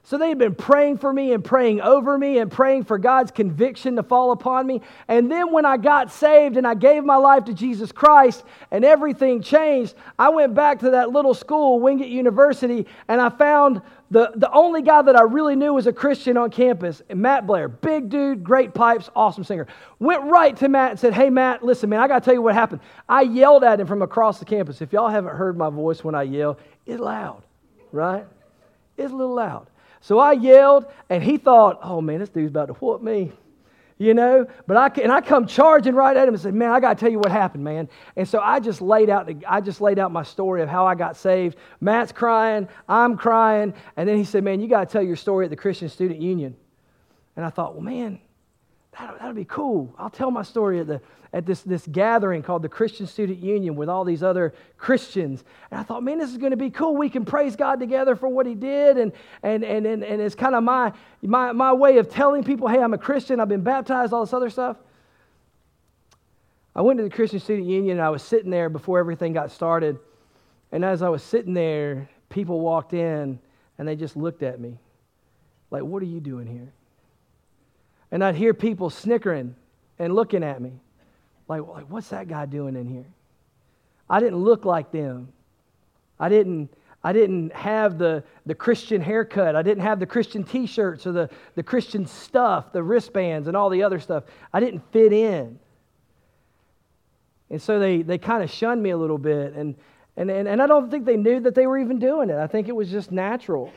So 0.09 0.17
they 0.17 0.31
had 0.31 0.39
been 0.39 0.55
praying 0.55 0.97
for 0.97 1.13
me 1.13 1.35
and 1.35 1.45
praying 1.45 1.83
over 1.83 2.17
me 2.17 2.39
and 2.39 2.51
praying 2.51 2.85
for 2.85 2.97
God's 2.97 3.31
conviction 3.31 3.97
to 3.97 4.03
fall 4.03 4.33
upon 4.33 4.67
me. 4.67 4.81
And 5.07 5.31
then 5.31 5.53
when 5.53 5.67
I 5.67 5.77
got 5.77 6.11
saved 6.11 6.57
and 6.57 6.67
I 6.67 6.77
gave 6.77 7.05
my 7.05 7.17
life 7.17 7.45
to 7.45 7.53
Jesus 7.53 7.93
Christ 7.93 8.43
and 8.71 8.87
everything 8.87 9.43
changed, 9.43 9.95
I 10.19 10.31
went 10.31 10.55
back 10.55 10.79
to 10.79 10.93
that 10.93 11.11
little 11.11 11.35
school, 11.35 11.79
Wingate 11.81 12.09
University, 12.09 12.87
and 13.07 13.21
I 13.21 13.29
found 13.29 13.83
the, 14.11 14.33
the 14.35 14.51
only 14.51 14.81
guy 14.81 15.03
that 15.03 15.15
I 15.15 15.25
really 15.25 15.57
knew 15.57 15.75
was 15.75 15.87
a 15.87 15.93
Christian 15.93 16.39
on 16.39 16.51
campus, 16.51 17.03
Matt 17.15 17.47
Blair. 17.47 17.69
Big 17.69 18.09
dude, 18.09 18.43
great 18.43 18.73
pipes, 18.73 19.11
awesome 19.15 19.45
singer. 19.45 19.67
Went 19.99 20.23
right 20.23 20.57
to 20.57 20.71
Matt 20.71 20.93
and 20.93 20.99
said, 20.99 21.13
Hey, 21.13 21.29
Matt, 21.29 21.63
listen, 21.63 21.91
man, 21.91 22.01
I 22.01 22.09
got 22.09 22.21
to 22.21 22.25
tell 22.25 22.33
you 22.33 22.41
what 22.41 22.55
happened. 22.55 22.81
I 23.11 23.21
yelled 23.21 23.63
at 23.63 23.79
him 23.79 23.87
from 23.87 24.01
across 24.01 24.39
the 24.39 24.47
campus. 24.47 24.81
If 24.81 24.91
y'all 24.91 25.11
haven't 25.11 25.37
heard 25.37 25.59
my 25.59 25.69
voice 25.69 26.03
when 26.03 26.15
I 26.15 26.23
yell, 26.23 26.57
it's 26.87 26.99
loud, 26.99 27.43
right? 27.93 28.25
It's 28.97 29.13
a 29.13 29.15
little 29.15 29.35
loud. 29.35 29.69
So 30.01 30.19
I 30.19 30.33
yelled, 30.33 30.87
and 31.11 31.23
he 31.23 31.37
thought, 31.37 31.81
oh 31.83 32.01
man, 32.01 32.21
this 32.21 32.29
dude's 32.29 32.51
about 32.51 32.67
to 32.67 32.75
whoop 32.75 33.03
me. 33.03 33.33
You 34.01 34.15
know, 34.15 34.47
but 34.69 34.77
I 34.77 35.03
and 35.03 35.11
I 35.11 35.21
come 35.21 35.49
charging 35.49 35.93
right 35.93 36.17
at 36.17 36.29
him 36.29 36.33
and 36.33 36.41
said, 36.41 36.55
"Man, 36.55 36.71
I 36.71 36.79
got 36.79 36.97
to 36.97 37.01
tell 37.01 37.11
you 37.11 37.19
what 37.19 37.33
happened, 37.33 37.65
man." 37.65 37.89
And 38.15 38.29
so 38.29 38.39
I 38.39 38.61
just 38.61 38.81
laid 38.81 39.11
out 39.11 39.29
I 39.45 39.61
just 39.61 39.81
laid 39.81 39.99
out 39.99 40.13
my 40.13 40.23
story 40.23 40.63
of 40.63 40.69
how 40.69 40.87
I 40.87 40.95
got 40.95 41.17
saved. 41.17 41.59
Matt's 41.81 42.13
crying, 42.13 42.69
I'm 42.89 43.17
crying, 43.17 43.75
and 43.97 44.09
then 44.09 44.17
he 44.17 44.23
said, 44.23 44.45
"Man, 44.45 44.61
you 44.61 44.69
got 44.69 44.89
to 44.89 44.93
tell 44.93 45.03
your 45.03 45.17
story 45.17 45.47
at 45.47 45.51
the 45.51 45.57
Christian 45.57 45.89
Student 45.89 46.21
Union." 46.21 46.55
And 47.35 47.45
I 47.45 47.51
thought, 47.51 47.75
"Well, 47.75 47.83
man, 47.83 48.21
that 48.93 49.19
that'll 49.19 49.35
be 49.35 49.45
cool. 49.45 49.93
I'll 49.99 50.11
tell 50.11 50.31
my 50.31 50.45
story 50.45 50.79
at 50.79 50.87
the 50.87 51.01
at 51.33 51.45
this, 51.45 51.61
this 51.63 51.87
gathering 51.87 52.43
called 52.43 52.63
the 52.63 52.69
Christian 52.69 53.07
Student 53.07 53.39
Union 53.39 53.77
with 53.77 53.89
all 53.89 54.05
these 54.05 54.23
other 54.23 54.55
Christians. 54.79 55.45
And 55.71 55.79
I 55.79 55.83
thought, 55.83 56.03
man, 56.03 56.19
this 56.19 56.31
is 56.31 56.39
going 56.39 56.53
to 56.53 56.57
be 56.57 56.71
cool. 56.71 56.97
We 56.97 57.11
can 57.11 57.25
praise 57.25 57.55
God 57.55 57.79
together 57.81 58.17
for 58.17 58.29
what 58.29 58.47
he 58.47 58.55
did. 58.55 58.97
And, 58.97 59.13
and, 59.43 59.63
and, 59.63 59.87
and, 59.87 60.03
and 60.03 60.23
it's 60.23 60.35
kind 60.35 60.55
of 60.55 60.63
my, 60.63 60.93
my, 61.23 61.53
my 61.53 61.73
way 61.73 61.99
of 61.99 62.09
telling 62.09 62.45
people, 62.45 62.69
hey, 62.69 62.81
I'm 62.81 62.95
a 62.95 62.99
Christian. 62.99 63.41
I've 63.41 63.49
been 63.49 63.63
baptized, 63.63 64.13
all 64.13 64.25
this 64.25 64.33
other 64.33 64.51
stuff. 64.51 64.79
I 66.75 66.81
went 66.81 66.99
to 66.99 67.03
the 67.03 67.11
Christian 67.11 67.41
Student 67.41 67.67
Union 67.67 67.99
and 67.99 68.07
I 68.07 68.11
was 68.11 68.23
sitting 68.23 68.51
there 68.51 68.71
before 68.71 68.99
everything 68.99 69.33
got 69.33 69.51
started. 69.51 69.99
And 70.73 70.85
as 70.85 71.03
I 71.03 71.09
was 71.09 71.23
sitting 71.23 71.53
there, 71.53 72.09
people 72.31 72.61
walked 72.61 72.95
in 72.95 73.39
and 73.79 73.89
they 73.89 73.97
just 73.97 74.17
looked 74.17 74.43
at 74.43 74.61
me 74.61 74.79
like, 75.71 75.83
what 75.83 76.03
are 76.03 76.07
you 76.07 76.21
doing 76.21 76.47
here? 76.47 76.73
And 78.11 78.25
I'd 78.25 78.37
hear 78.37 78.55
people 78.55 78.89
snickering 78.89 79.55
and 79.99 80.15
looking 80.15 80.43
at 80.43 80.63
me. 80.63 80.73
Like, 81.49 81.67
like, 81.67 81.87
what's 81.91 82.09
that 82.11 82.29
guy 82.29 82.47
doing 82.47 82.77
in 82.77 82.87
here? 82.87 83.07
I 84.09 84.21
didn't 84.21 84.39
look 84.39 84.65
like 84.65 84.93
them. 84.93 85.33
I 86.21 86.29
didn't, 86.29 86.71
I 87.03 87.13
didn't 87.13 87.53
have 87.55 87.99
the, 87.99 88.23
the 88.47 88.55
Christian 88.55 89.01
haircut. 89.01 89.57
I 89.57 89.63
didn't 89.63 89.83
have 89.83 90.01
the 90.01 90.07
Christian 90.07 90.45
t 90.45 90.67
shirts 90.67 91.07
or 91.07 91.13
the, 91.13 91.31
the 91.55 91.63
Christian 91.63 92.07
stuff, 92.07 92.73
the 92.73 92.83
wristbands 92.83 93.49
and 93.49 93.57
all 93.57 93.71
the 93.71 93.83
other 93.83 93.99
stuff. 93.99 94.25
I 94.53 94.61
didn't 94.61 94.83
fit 94.93 95.13
in. 95.13 95.59
And 97.51 97.63
so 97.63 97.79
they, 97.79 98.03
they 98.03 98.19
kind 98.19 98.43
of 98.43 98.51
shunned 98.51 98.83
me 98.83 98.91
a 98.91 98.97
little 98.97 99.19
bit. 99.19 99.55
And, 99.55 99.75
and, 100.17 100.31
and, 100.31 100.49
and 100.49 100.61
I 100.61 100.67
don't 100.67 100.91
think 100.91 101.07
they 101.07 101.17
knew 101.17 101.41
that 101.41 101.55
they 101.55 101.67
were 101.67 101.79
even 101.79 101.99
doing 101.99 102.29
it. 102.29 102.37
I 102.37 102.47
think 102.47 102.69
it 102.69 102.77
was 102.77 102.91
just 102.91 103.11
natural. 103.11 103.73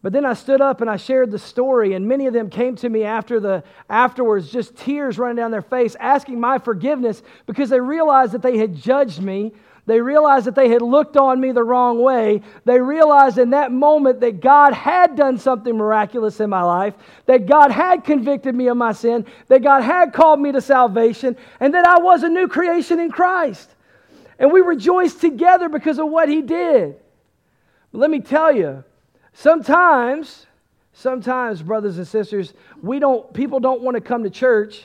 But 0.00 0.12
then 0.12 0.24
I 0.24 0.34
stood 0.34 0.60
up 0.60 0.80
and 0.80 0.88
I 0.88 0.96
shared 0.96 1.32
the 1.32 1.38
story, 1.38 1.94
and 1.94 2.06
many 2.06 2.26
of 2.26 2.32
them 2.32 2.50
came 2.50 2.76
to 2.76 2.88
me 2.88 3.02
after 3.02 3.40
the 3.40 3.64
afterwards, 3.90 4.50
just 4.50 4.76
tears 4.76 5.18
running 5.18 5.36
down 5.36 5.50
their 5.50 5.60
face, 5.60 5.96
asking 5.98 6.38
my 6.38 6.58
forgiveness 6.58 7.22
because 7.46 7.68
they 7.68 7.80
realized 7.80 8.32
that 8.32 8.42
they 8.42 8.58
had 8.58 8.76
judged 8.76 9.20
me. 9.20 9.52
They 9.86 10.00
realized 10.00 10.46
that 10.46 10.54
they 10.54 10.68
had 10.68 10.82
looked 10.82 11.16
on 11.16 11.40
me 11.40 11.50
the 11.50 11.64
wrong 11.64 12.00
way. 12.00 12.42
They 12.66 12.78
realized 12.78 13.38
in 13.38 13.50
that 13.50 13.72
moment 13.72 14.20
that 14.20 14.40
God 14.40 14.74
had 14.74 15.16
done 15.16 15.38
something 15.38 15.74
miraculous 15.74 16.40
in 16.40 16.50
my 16.50 16.62
life, 16.62 16.94
that 17.24 17.46
God 17.46 17.70
had 17.72 18.04
convicted 18.04 18.54
me 18.54 18.68
of 18.68 18.76
my 18.76 18.92
sin, 18.92 19.24
that 19.48 19.62
God 19.62 19.82
had 19.82 20.12
called 20.12 20.40
me 20.40 20.52
to 20.52 20.60
salvation, 20.60 21.36
and 21.58 21.72
that 21.72 21.86
I 21.86 21.98
was 22.00 22.22
a 22.22 22.28
new 22.28 22.48
creation 22.48 23.00
in 23.00 23.10
Christ. 23.10 23.74
And 24.38 24.52
we 24.52 24.60
rejoiced 24.60 25.22
together 25.22 25.70
because 25.70 25.98
of 25.98 26.08
what 26.08 26.28
He 26.28 26.42
did. 26.42 26.96
But 27.90 27.98
let 27.98 28.10
me 28.10 28.20
tell 28.20 28.52
you, 28.52 28.84
Sometimes, 29.38 30.46
sometimes, 30.94 31.62
brothers 31.62 31.96
and 31.96 32.08
sisters, 32.08 32.54
we 32.82 32.98
don't, 32.98 33.32
people 33.32 33.60
don't 33.60 33.82
want 33.82 33.94
to 33.94 34.00
come 34.00 34.24
to 34.24 34.30
church. 34.30 34.82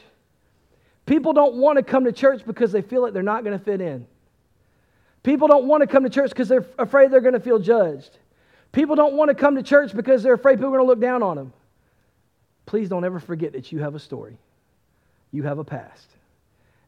People 1.08 1.34
don't 1.34 1.56
want 1.56 1.78
to 1.78 1.84
come 1.84 2.04
to 2.04 2.12
church 2.12 2.46
because 2.46 2.72
they 2.72 2.84
feel 2.84 3.02
like 3.02 3.14
they're 3.14 3.24
not 3.24 3.44
going 3.44 3.58
to 3.58 3.66
fit 3.66 3.82
in. 3.82 4.06
People 5.24 5.48
don't 5.48 5.66
want 5.66 5.82
to 5.82 5.88
come 5.88 6.04
to 6.04 6.10
church 6.12 6.30
because 6.30 6.50
they're 6.50 6.68
afraid 6.78 7.10
they're 7.10 7.20
going 7.20 7.34
to 7.34 7.40
feel 7.40 7.58
judged. 7.58 8.20
People 8.72 8.96
don't 8.96 9.16
want 9.16 9.30
to 9.30 9.34
come 9.34 9.56
to 9.56 9.64
church 9.64 9.92
because 9.96 10.22
they're 10.22 10.36
afraid 10.36 10.58
people 10.58 10.68
are 10.68 10.78
going 10.78 10.86
to 10.86 10.88
look 10.88 11.02
down 11.02 11.24
on 11.24 11.36
them. 11.36 11.52
Please 12.68 12.90
don't 12.90 13.04
ever 13.04 13.20
forget 13.20 13.54
that 13.54 13.72
you 13.72 13.80
have 13.80 13.96
a 13.96 14.00
story. 14.00 14.38
You 15.32 15.42
have 15.42 15.58
a 15.58 15.64
past. 15.64 16.12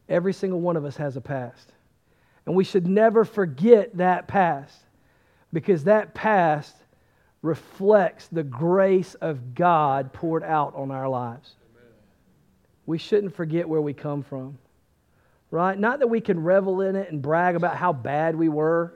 Every 0.08 0.34
single 0.34 0.62
one 0.62 0.78
of 0.78 0.86
us 0.86 0.98
has 0.98 1.18
a 1.18 1.22
past. 1.22 1.72
And 2.46 2.56
we 2.56 2.64
should 2.64 2.86
never 2.86 3.26
forget 3.26 3.98
that 3.98 4.28
past 4.28 4.78
because 5.52 5.86
that 5.86 6.14
past 6.14 6.76
reflects 7.46 8.28
the 8.28 8.44
grace 8.44 9.14
of 9.16 9.54
God 9.54 10.12
poured 10.12 10.44
out 10.44 10.74
on 10.76 10.90
our 10.90 11.08
lives. 11.08 11.54
We 12.88 12.98
shouldn't 12.98 13.36
forget 13.36 13.70
where 13.70 13.82
we 13.82 13.94
come 13.94 14.24
from, 14.24 14.58
right? 15.52 15.78
Not 15.78 16.00
that 16.00 16.08
we 16.08 16.22
can 16.22 16.42
revel 16.42 16.82
in 16.82 16.96
it 16.96 17.12
and 17.12 17.22
brag 17.22 17.56
about 17.56 17.78
how 17.78 17.94
bad 17.94 18.36
we 18.36 18.50
were. 18.50 18.96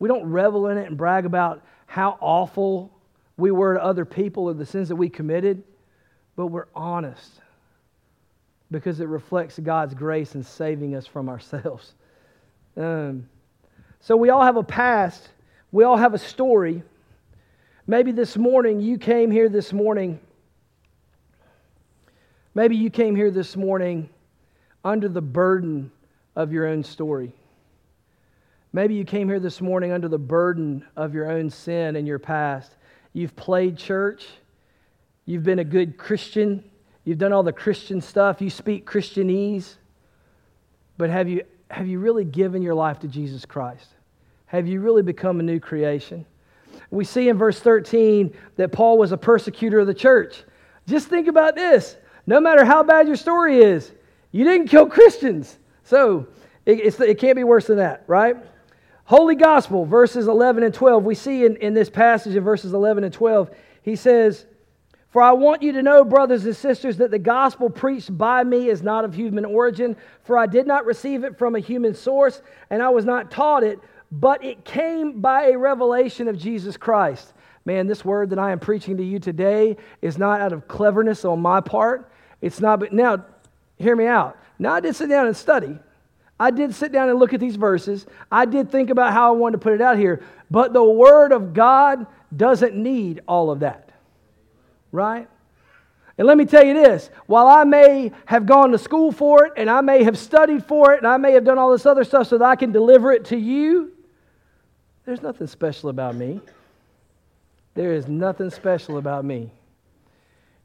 We 0.00 0.08
don't 0.08 0.24
revel 0.24 0.66
in 0.66 0.78
it 0.78 0.88
and 0.88 0.96
brag 0.96 1.26
about 1.26 1.64
how 1.86 2.18
awful 2.20 2.92
we 3.36 3.52
were 3.52 3.74
to 3.74 3.82
other 3.82 4.04
people 4.04 4.44
or 4.44 4.54
the 4.54 4.66
sins 4.66 4.88
that 4.88 4.96
we 4.96 5.08
committed, 5.08 5.62
but 6.34 6.48
we're 6.48 6.66
honest 6.74 7.40
because 8.72 8.98
it 8.98 9.06
reflects 9.06 9.60
God's 9.60 9.94
grace 9.94 10.34
in 10.34 10.42
saving 10.42 10.96
us 10.96 11.06
from 11.06 11.28
ourselves. 11.28 11.94
Um, 12.76 13.28
so 14.00 14.16
we 14.16 14.30
all 14.30 14.42
have 14.42 14.56
a 14.56 14.62
past, 14.62 15.30
we 15.70 15.84
all 15.84 15.96
have 15.96 16.14
a 16.14 16.18
story. 16.18 16.82
Maybe 17.86 18.10
this 18.10 18.36
morning 18.36 18.80
you 18.80 18.98
came 18.98 19.30
here 19.30 19.48
this 19.48 19.72
morning. 19.72 20.18
Maybe 22.54 22.76
you 22.76 22.90
came 22.90 23.14
here 23.14 23.30
this 23.30 23.56
morning 23.56 24.08
under 24.84 25.08
the 25.08 25.20
burden 25.20 25.92
of 26.34 26.52
your 26.52 26.66
own 26.66 26.82
story. 26.82 27.32
Maybe 28.72 28.94
you 28.94 29.04
came 29.04 29.28
here 29.28 29.38
this 29.38 29.60
morning 29.60 29.92
under 29.92 30.08
the 30.08 30.18
burden 30.18 30.84
of 30.96 31.14
your 31.14 31.30
own 31.30 31.48
sin 31.48 31.96
and 31.96 32.06
your 32.06 32.18
past. 32.18 32.76
You've 33.12 33.36
played 33.36 33.78
church. 33.78 34.26
You've 35.24 35.44
been 35.44 35.60
a 35.60 35.64
good 35.64 35.96
Christian. 35.96 36.64
You've 37.04 37.18
done 37.18 37.32
all 37.32 37.44
the 37.44 37.52
Christian 37.52 38.00
stuff. 38.00 38.40
You 38.40 38.50
speak 38.50 38.84
Christianese. 38.84 39.76
But 40.98 41.10
have 41.10 41.28
you, 41.28 41.42
have 41.70 41.86
you 41.86 42.00
really 42.00 42.24
given 42.24 42.62
your 42.62 42.74
life 42.74 42.98
to 43.00 43.08
Jesus 43.08 43.44
Christ? 43.46 43.88
Have 44.46 44.66
you 44.66 44.80
really 44.80 45.02
become 45.02 45.38
a 45.38 45.42
new 45.42 45.60
creation? 45.60 46.26
We 46.90 47.04
see 47.04 47.28
in 47.28 47.36
verse 47.36 47.60
13 47.60 48.34
that 48.56 48.72
Paul 48.72 48.98
was 48.98 49.12
a 49.12 49.16
persecutor 49.16 49.80
of 49.80 49.86
the 49.86 49.94
church. 49.94 50.44
Just 50.86 51.08
think 51.08 51.28
about 51.28 51.54
this. 51.54 51.96
No 52.26 52.40
matter 52.40 52.64
how 52.64 52.82
bad 52.82 53.06
your 53.06 53.16
story 53.16 53.58
is, 53.58 53.92
you 54.32 54.44
didn't 54.44 54.68
kill 54.68 54.86
Christians. 54.86 55.58
So 55.84 56.28
it, 56.64 57.00
it 57.00 57.18
can't 57.18 57.36
be 57.36 57.44
worse 57.44 57.66
than 57.66 57.78
that, 57.78 58.04
right? 58.06 58.36
Holy 59.04 59.36
Gospel, 59.36 59.84
verses 59.84 60.26
11 60.26 60.64
and 60.64 60.74
12. 60.74 61.04
We 61.04 61.14
see 61.14 61.44
in, 61.44 61.56
in 61.56 61.74
this 61.74 61.88
passage 61.88 62.34
in 62.34 62.42
verses 62.42 62.72
11 62.72 63.04
and 63.04 63.14
12, 63.14 63.50
he 63.82 63.94
says, 63.94 64.46
For 65.10 65.22
I 65.22 65.30
want 65.30 65.62
you 65.62 65.70
to 65.72 65.82
know, 65.82 66.04
brothers 66.04 66.44
and 66.44 66.56
sisters, 66.56 66.96
that 66.96 67.12
the 67.12 67.18
gospel 67.18 67.70
preached 67.70 68.16
by 68.18 68.42
me 68.42 68.68
is 68.68 68.82
not 68.82 69.04
of 69.04 69.14
human 69.14 69.44
origin, 69.44 69.96
for 70.24 70.36
I 70.36 70.46
did 70.46 70.66
not 70.66 70.86
receive 70.86 71.22
it 71.22 71.38
from 71.38 71.54
a 71.54 71.60
human 71.60 71.94
source, 71.94 72.42
and 72.68 72.82
I 72.82 72.88
was 72.88 73.04
not 73.04 73.30
taught 73.30 73.62
it 73.62 73.78
but 74.20 74.42
it 74.42 74.64
came 74.64 75.20
by 75.20 75.48
a 75.48 75.58
revelation 75.58 76.26
of 76.26 76.38
Jesus 76.38 76.78
Christ. 76.78 77.34
Man, 77.66 77.86
this 77.86 78.02
word 78.02 78.30
that 78.30 78.38
I 78.38 78.50
am 78.50 78.58
preaching 78.58 78.96
to 78.96 79.04
you 79.04 79.18
today 79.18 79.76
is 80.00 80.16
not 80.16 80.40
out 80.40 80.54
of 80.54 80.66
cleverness 80.66 81.24
on 81.26 81.40
my 81.42 81.60
part. 81.60 82.10
It's 82.40 82.58
not, 82.58 82.80
but 82.80 82.94
now, 82.94 83.26
hear 83.76 83.94
me 83.94 84.06
out. 84.06 84.38
Now, 84.58 84.72
I 84.72 84.80
did 84.80 84.96
sit 84.96 85.10
down 85.10 85.26
and 85.26 85.36
study. 85.36 85.78
I 86.40 86.50
did 86.50 86.74
sit 86.74 86.92
down 86.92 87.10
and 87.10 87.18
look 87.18 87.34
at 87.34 87.40
these 87.40 87.56
verses. 87.56 88.06
I 88.32 88.46
did 88.46 88.70
think 88.70 88.88
about 88.88 89.12
how 89.12 89.34
I 89.34 89.36
wanted 89.36 89.58
to 89.58 89.58
put 89.58 89.74
it 89.74 89.82
out 89.82 89.98
here. 89.98 90.22
But 90.50 90.72
the 90.72 90.82
Word 90.82 91.32
of 91.32 91.52
God 91.52 92.06
doesn't 92.34 92.74
need 92.74 93.20
all 93.28 93.50
of 93.50 93.60
that. 93.60 93.90
Right? 94.92 95.28
And 96.16 96.26
let 96.26 96.38
me 96.38 96.46
tell 96.46 96.64
you 96.64 96.72
this 96.72 97.10
while 97.26 97.48
I 97.48 97.64
may 97.64 98.12
have 98.24 98.46
gone 98.46 98.70
to 98.70 98.78
school 98.78 99.12
for 99.12 99.44
it, 99.44 99.52
and 99.58 99.68
I 99.68 99.82
may 99.82 100.04
have 100.04 100.16
studied 100.16 100.64
for 100.64 100.94
it, 100.94 100.98
and 100.98 101.06
I 101.06 101.18
may 101.18 101.32
have 101.32 101.44
done 101.44 101.58
all 101.58 101.70
this 101.70 101.84
other 101.84 102.04
stuff 102.04 102.28
so 102.28 102.38
that 102.38 102.44
I 102.44 102.56
can 102.56 102.72
deliver 102.72 103.12
it 103.12 103.26
to 103.26 103.36
you, 103.36 103.92
there's 105.06 105.22
nothing 105.22 105.46
special 105.46 105.88
about 105.88 106.14
me. 106.16 106.40
There 107.74 107.92
is 107.92 108.08
nothing 108.08 108.50
special 108.50 108.98
about 108.98 109.24
me. 109.24 109.50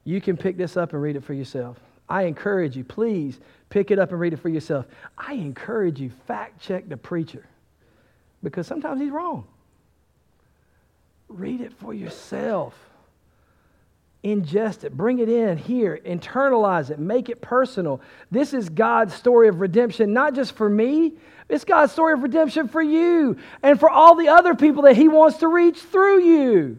You 0.04 0.20
can 0.20 0.36
pick 0.36 0.56
this 0.56 0.76
up 0.76 0.92
and 0.92 1.00
read 1.00 1.16
it 1.16 1.24
for 1.24 1.32
yourself. 1.32 1.78
I 2.08 2.22
encourage 2.24 2.76
you, 2.76 2.84
please 2.84 3.38
pick 3.70 3.90
it 3.90 3.98
up 3.98 4.10
and 4.10 4.20
read 4.20 4.32
it 4.32 4.40
for 4.40 4.48
yourself. 4.48 4.86
I 5.16 5.34
encourage 5.34 6.00
you, 6.00 6.10
fact 6.26 6.60
check 6.60 6.88
the 6.88 6.96
preacher 6.96 7.46
because 8.42 8.66
sometimes 8.66 9.00
he's 9.00 9.10
wrong. 9.10 9.46
Read 11.28 11.60
it 11.60 11.72
for 11.74 11.94
yourself. 11.94 12.74
Ingest 14.24 14.84
it, 14.84 14.96
bring 14.96 15.18
it 15.18 15.28
in 15.28 15.56
here, 15.56 15.98
internalize 16.04 16.90
it, 16.90 16.98
make 16.98 17.28
it 17.28 17.40
personal. 17.40 18.00
This 18.30 18.54
is 18.54 18.68
God's 18.68 19.14
story 19.14 19.48
of 19.48 19.60
redemption, 19.60 20.12
not 20.12 20.34
just 20.34 20.52
for 20.52 20.68
me, 20.68 21.14
it's 21.52 21.64
God's 21.64 21.92
story 21.92 22.14
of 22.14 22.22
redemption 22.22 22.66
for 22.66 22.80
you 22.80 23.36
and 23.62 23.78
for 23.78 23.90
all 23.90 24.16
the 24.16 24.28
other 24.28 24.54
people 24.54 24.84
that 24.84 24.96
He 24.96 25.06
wants 25.06 25.36
to 25.38 25.48
reach 25.48 25.78
through 25.78 26.24
you, 26.24 26.78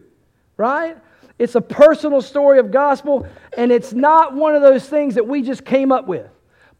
right? 0.56 0.98
It's 1.38 1.54
a 1.54 1.60
personal 1.60 2.20
story 2.20 2.58
of 2.58 2.72
gospel, 2.72 3.28
and 3.56 3.70
it's 3.70 3.92
not 3.92 4.34
one 4.34 4.56
of 4.56 4.62
those 4.62 4.88
things 4.88 5.14
that 5.14 5.28
we 5.28 5.42
just 5.42 5.64
came 5.64 5.92
up 5.92 6.08
with. 6.08 6.28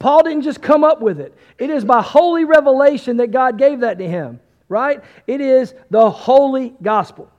Paul 0.00 0.24
didn't 0.24 0.42
just 0.42 0.60
come 0.60 0.82
up 0.82 1.00
with 1.00 1.20
it, 1.20 1.36
it 1.56 1.70
is 1.70 1.84
by 1.84 2.02
holy 2.02 2.44
revelation 2.44 3.18
that 3.18 3.30
God 3.30 3.58
gave 3.58 3.80
that 3.80 3.98
to 3.98 4.08
him, 4.08 4.40
right? 4.68 5.00
It 5.28 5.40
is 5.40 5.72
the 5.90 6.10
holy 6.10 6.74
gospel. 6.82 7.30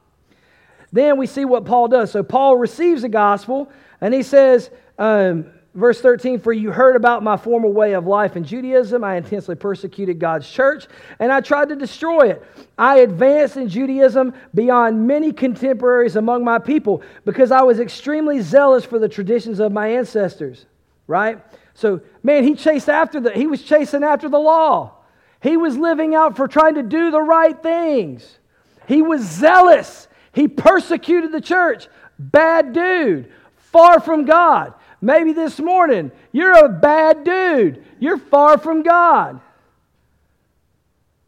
Then 0.93 1.17
we 1.17 1.27
see 1.27 1.43
what 1.43 1.65
Paul 1.65 1.89
does. 1.89 2.12
So 2.12 2.24
Paul 2.24 2.55
receives 2.55 3.01
the 3.01 3.09
gospel, 3.09 3.69
and 4.00 4.13
he 4.13 4.24
says, 4.24 4.69
um, 4.97 5.47
Verse 5.75 6.00
13, 6.00 6.39
for 6.39 6.53
you 6.53 6.72
heard 6.72 6.96
about 6.96 7.22
my 7.22 7.36
former 7.36 7.67
way 7.67 7.96
of 7.96 8.08
life 8.08 8.38
in 8.38 8.46
Judaism. 8.46 9.03
I 9.03 9.17
intensely 9.17 9.55
persecuted 9.55 10.20
God's 10.20 10.50
church 10.50 10.88
and 11.20 11.34
I 11.34 11.41
tried 11.41 11.67
to 11.67 11.75
destroy 11.75 12.29
it. 12.29 12.44
I 12.77 13.00
advanced 13.00 13.58
in 13.58 13.67
Judaism 13.67 14.34
beyond 14.53 15.05
many 15.05 15.34
contemporaries 15.34 16.15
among 16.15 16.46
my 16.46 16.60
people 16.60 17.03
because 17.25 17.51
I 17.51 17.63
was 17.63 17.82
extremely 17.82 18.39
zealous 18.39 18.86
for 18.86 19.00
the 19.00 19.10
traditions 19.10 19.60
of 19.60 19.74
my 19.74 19.89
ancestors. 19.89 20.65
Right? 21.08 21.44
So, 21.74 22.00
man, 22.24 22.46
he 22.46 22.55
chased 22.55 22.88
after 22.88 23.20
the, 23.20 23.32
he 23.32 23.46
was 23.46 23.62
chasing 23.62 24.03
after 24.03 24.29
the 24.29 24.39
law. 24.39 24.94
He 25.41 25.58
was 25.58 25.77
living 25.77 26.15
out 26.15 26.38
for 26.38 26.48
trying 26.48 26.75
to 26.75 26.84
do 26.84 27.12
the 27.12 27.22
right 27.22 27.62
things. 27.62 28.39
He 28.88 29.01
was 29.01 29.22
zealous. 29.22 30.08
He 30.32 30.48
persecuted 30.48 31.34
the 31.34 31.41
church. 31.41 31.89
Bad 32.17 32.72
dude, 32.72 33.29
far 33.58 34.00
from 34.00 34.24
God. 34.24 34.74
Maybe 35.05 35.33
this 35.33 35.59
morning 35.59 36.12
you're 36.31 36.65
a 36.65 36.67
bad 36.67 37.24
dude. 37.24 37.85
You're 38.00 38.17
far 38.17 38.57
from 38.57 38.81
God. 38.81 39.39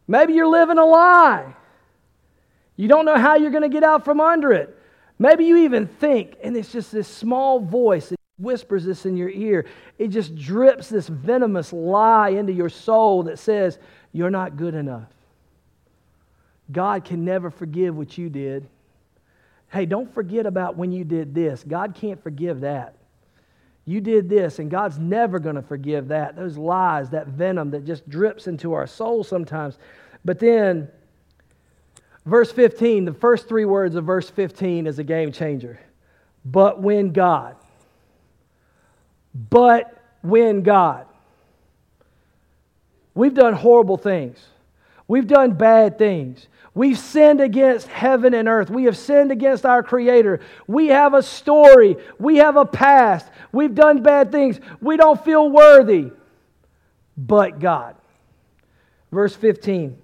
Maybe 0.08 0.32
you're 0.32 0.48
living 0.48 0.78
a 0.78 0.84
lie. 0.84 1.54
You 2.74 2.88
don't 2.88 3.04
know 3.04 3.16
how 3.16 3.36
you're 3.36 3.52
going 3.52 3.62
to 3.62 3.68
get 3.68 3.84
out 3.84 4.04
from 4.04 4.20
under 4.20 4.50
it. 4.50 4.76
Maybe 5.20 5.44
you 5.44 5.58
even 5.58 5.86
think, 5.86 6.34
and 6.42 6.56
it's 6.56 6.72
just 6.72 6.90
this 6.90 7.06
small 7.06 7.60
voice 7.60 8.08
that 8.08 8.18
whispers 8.36 8.84
this 8.84 9.06
in 9.06 9.16
your 9.16 9.30
ear. 9.30 9.64
It 9.96 10.08
just 10.08 10.34
drips 10.34 10.88
this 10.88 11.06
venomous 11.06 11.72
lie 11.72 12.30
into 12.30 12.52
your 12.52 12.70
soul 12.70 13.22
that 13.24 13.38
says, 13.38 13.78
You're 14.12 14.28
not 14.28 14.56
good 14.56 14.74
enough. 14.74 15.06
God 16.72 17.04
can 17.04 17.24
never 17.24 17.48
forgive 17.48 17.96
what 17.96 18.18
you 18.18 18.28
did. 18.28 18.68
Hey, 19.68 19.86
don't 19.86 20.12
forget 20.12 20.46
about 20.46 20.76
when 20.76 20.90
you 20.90 21.04
did 21.04 21.32
this. 21.32 21.62
God 21.62 21.94
can't 21.94 22.20
forgive 22.20 22.62
that. 22.62 22.97
You 23.88 24.02
did 24.02 24.28
this, 24.28 24.58
and 24.58 24.70
God's 24.70 24.98
never 24.98 25.38
going 25.38 25.54
to 25.54 25.62
forgive 25.62 26.08
that. 26.08 26.36
Those 26.36 26.58
lies, 26.58 27.08
that 27.08 27.28
venom 27.28 27.70
that 27.70 27.86
just 27.86 28.06
drips 28.06 28.46
into 28.46 28.74
our 28.74 28.86
soul 28.86 29.24
sometimes. 29.24 29.78
But 30.26 30.38
then, 30.38 30.90
verse 32.26 32.52
15, 32.52 33.06
the 33.06 33.14
first 33.14 33.48
three 33.48 33.64
words 33.64 33.94
of 33.94 34.04
verse 34.04 34.28
15 34.28 34.86
is 34.86 34.98
a 34.98 35.04
game 35.04 35.32
changer. 35.32 35.80
But 36.44 36.82
when 36.82 37.14
God. 37.14 37.56
But 39.34 39.98
when 40.20 40.62
God. 40.62 41.06
We've 43.14 43.32
done 43.32 43.54
horrible 43.54 43.96
things. 43.96 44.38
We've 45.06 45.26
done 45.26 45.54
bad 45.54 45.96
things. 45.96 46.46
We've 46.78 46.96
sinned 46.96 47.40
against 47.40 47.88
heaven 47.88 48.34
and 48.34 48.46
earth. 48.46 48.70
We 48.70 48.84
have 48.84 48.96
sinned 48.96 49.32
against 49.32 49.66
our 49.66 49.82
Creator. 49.82 50.38
We 50.68 50.86
have 50.86 51.12
a 51.12 51.24
story. 51.24 51.96
We 52.20 52.36
have 52.36 52.56
a 52.56 52.64
past. 52.64 53.28
We've 53.50 53.74
done 53.74 54.04
bad 54.04 54.30
things. 54.30 54.60
We 54.80 54.96
don't 54.96 55.20
feel 55.24 55.50
worthy. 55.50 56.12
But 57.16 57.58
God. 57.58 57.96
Verse 59.10 59.34
15. 59.34 59.98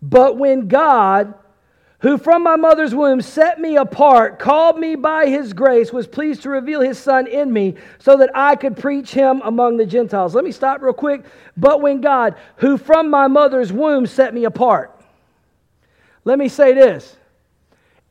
But 0.00 0.36
when 0.36 0.68
God, 0.68 1.34
who 2.02 2.18
from 2.18 2.44
my 2.44 2.54
mother's 2.54 2.94
womb 2.94 3.20
set 3.20 3.60
me 3.60 3.78
apart, 3.78 4.38
called 4.38 4.78
me 4.78 4.94
by 4.94 5.26
his 5.26 5.52
grace, 5.54 5.92
was 5.92 6.06
pleased 6.06 6.42
to 6.42 6.50
reveal 6.50 6.82
his 6.82 7.00
son 7.00 7.26
in 7.26 7.52
me 7.52 7.74
so 7.98 8.16
that 8.18 8.30
I 8.32 8.54
could 8.54 8.76
preach 8.76 9.10
him 9.10 9.42
among 9.44 9.76
the 9.76 9.86
Gentiles. 9.86 10.36
Let 10.36 10.44
me 10.44 10.52
stop 10.52 10.80
real 10.80 10.92
quick. 10.92 11.24
But 11.56 11.80
when 11.80 12.00
God, 12.00 12.36
who 12.58 12.78
from 12.78 13.10
my 13.10 13.26
mother's 13.26 13.72
womb 13.72 14.06
set 14.06 14.32
me 14.32 14.44
apart, 14.44 14.94
let 16.24 16.38
me 16.38 16.48
say 16.48 16.74
this 16.74 17.16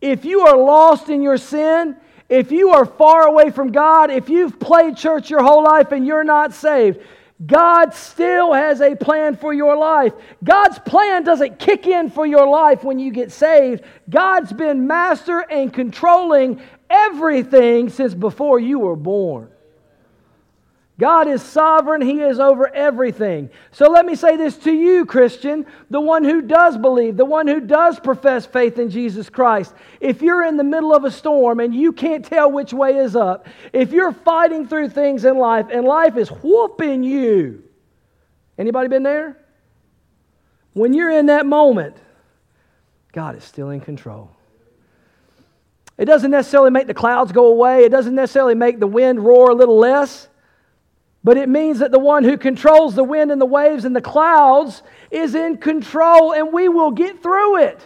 if 0.01 0.25
you 0.25 0.41
are 0.41 0.57
lost 0.57 1.09
in 1.09 1.21
your 1.21 1.37
sin, 1.37 1.95
if 2.29 2.51
you 2.51 2.69
are 2.69 2.85
far 2.85 3.27
away 3.27 3.51
from 3.51 3.71
God, 3.71 4.11
if 4.11 4.29
you've 4.29 4.59
played 4.59 4.97
church 4.97 5.29
your 5.29 5.41
whole 5.41 5.63
life 5.63 5.91
and 5.91 6.05
you're 6.05 6.23
not 6.23 6.53
saved, 6.53 6.99
God 7.45 7.93
still 7.93 8.53
has 8.53 8.81
a 8.81 8.95
plan 8.95 9.35
for 9.35 9.53
your 9.53 9.77
life. 9.77 10.13
God's 10.43 10.79
plan 10.79 11.23
doesn't 11.23 11.59
kick 11.59 11.85
in 11.85 12.09
for 12.09 12.25
your 12.25 12.47
life 12.47 12.83
when 12.83 12.97
you 12.97 13.11
get 13.11 13.31
saved. 13.31 13.83
God's 14.09 14.51
been 14.51 14.87
master 14.87 15.41
and 15.41 15.71
controlling 15.71 16.59
everything 16.89 17.89
since 17.89 18.13
before 18.13 18.59
you 18.59 18.79
were 18.79 18.95
born. 18.95 19.49
God 20.99 21.27
is 21.27 21.43
sovereign, 21.43 22.01
He 22.01 22.21
is 22.21 22.39
over 22.39 22.73
everything. 22.73 23.51
So 23.71 23.87
let 23.87 24.05
me 24.05 24.15
say 24.15 24.35
this 24.35 24.57
to 24.59 24.71
you, 24.71 25.05
Christian, 25.05 25.67
the 25.91 26.01
one 26.01 26.23
who 26.23 26.41
does 26.41 26.75
believe, 26.75 27.17
the 27.17 27.25
one 27.25 27.47
who 27.47 27.59
does 27.59 27.99
profess 27.99 28.47
faith 28.47 28.79
in 28.79 28.89
Jesus 28.89 29.29
Christ. 29.29 29.75
If 30.01 30.23
you're 30.23 30.43
in 30.43 30.57
the 30.57 30.63
middle 30.63 30.95
of 30.95 31.03
a 31.03 31.11
storm 31.11 31.59
and 31.59 31.73
you 31.73 31.93
can't 31.93 32.25
tell 32.25 32.51
which 32.51 32.73
way 32.73 32.97
is 32.97 33.15
up, 33.15 33.45
if 33.73 33.91
you're 33.91 34.11
fighting 34.11 34.67
through 34.67 34.89
things 34.89 35.23
in 35.23 35.37
life 35.37 35.67
and 35.71 35.85
life 35.85 36.17
is 36.17 36.29
whooping 36.29 37.03
you, 37.03 37.63
anybody 38.57 38.87
been 38.87 39.03
there? 39.03 39.37
When 40.73 40.93
you're 40.93 41.11
in 41.11 41.27
that 41.27 41.45
moment, 41.45 41.95
God 43.11 43.35
is 43.35 43.43
still 43.43 43.69
in 43.69 43.81
control. 43.81 44.31
It 45.97 46.05
doesn't 46.05 46.31
necessarily 46.31 46.71
make 46.71 46.87
the 46.87 46.93
clouds 46.95 47.31
go 47.31 47.47
away, 47.47 47.83
it 47.83 47.89
doesn't 47.89 48.15
necessarily 48.15 48.55
make 48.55 48.79
the 48.79 48.87
wind 48.87 49.23
roar 49.23 49.51
a 49.51 49.55
little 49.55 49.77
less. 49.77 50.27
But 51.27 51.35
it 51.35 51.49
means 51.49 51.79
that 51.79 51.91
the 51.91 51.99
one 51.99 52.23
who 52.23 52.37
controls 52.37 52.95
the 52.95 53.03
wind 53.03 53.33
and 53.33 53.41
the 53.41 53.45
waves 53.45 53.83
and 53.83 53.93
the 53.93 53.99
clouds 53.99 54.81
is 55.11 55.35
in 55.35 55.57
control, 55.57 56.31
and 56.31 56.53
we 56.53 56.69
will 56.69 56.91
get 56.91 57.21
through 57.21 57.63
it. 57.63 57.85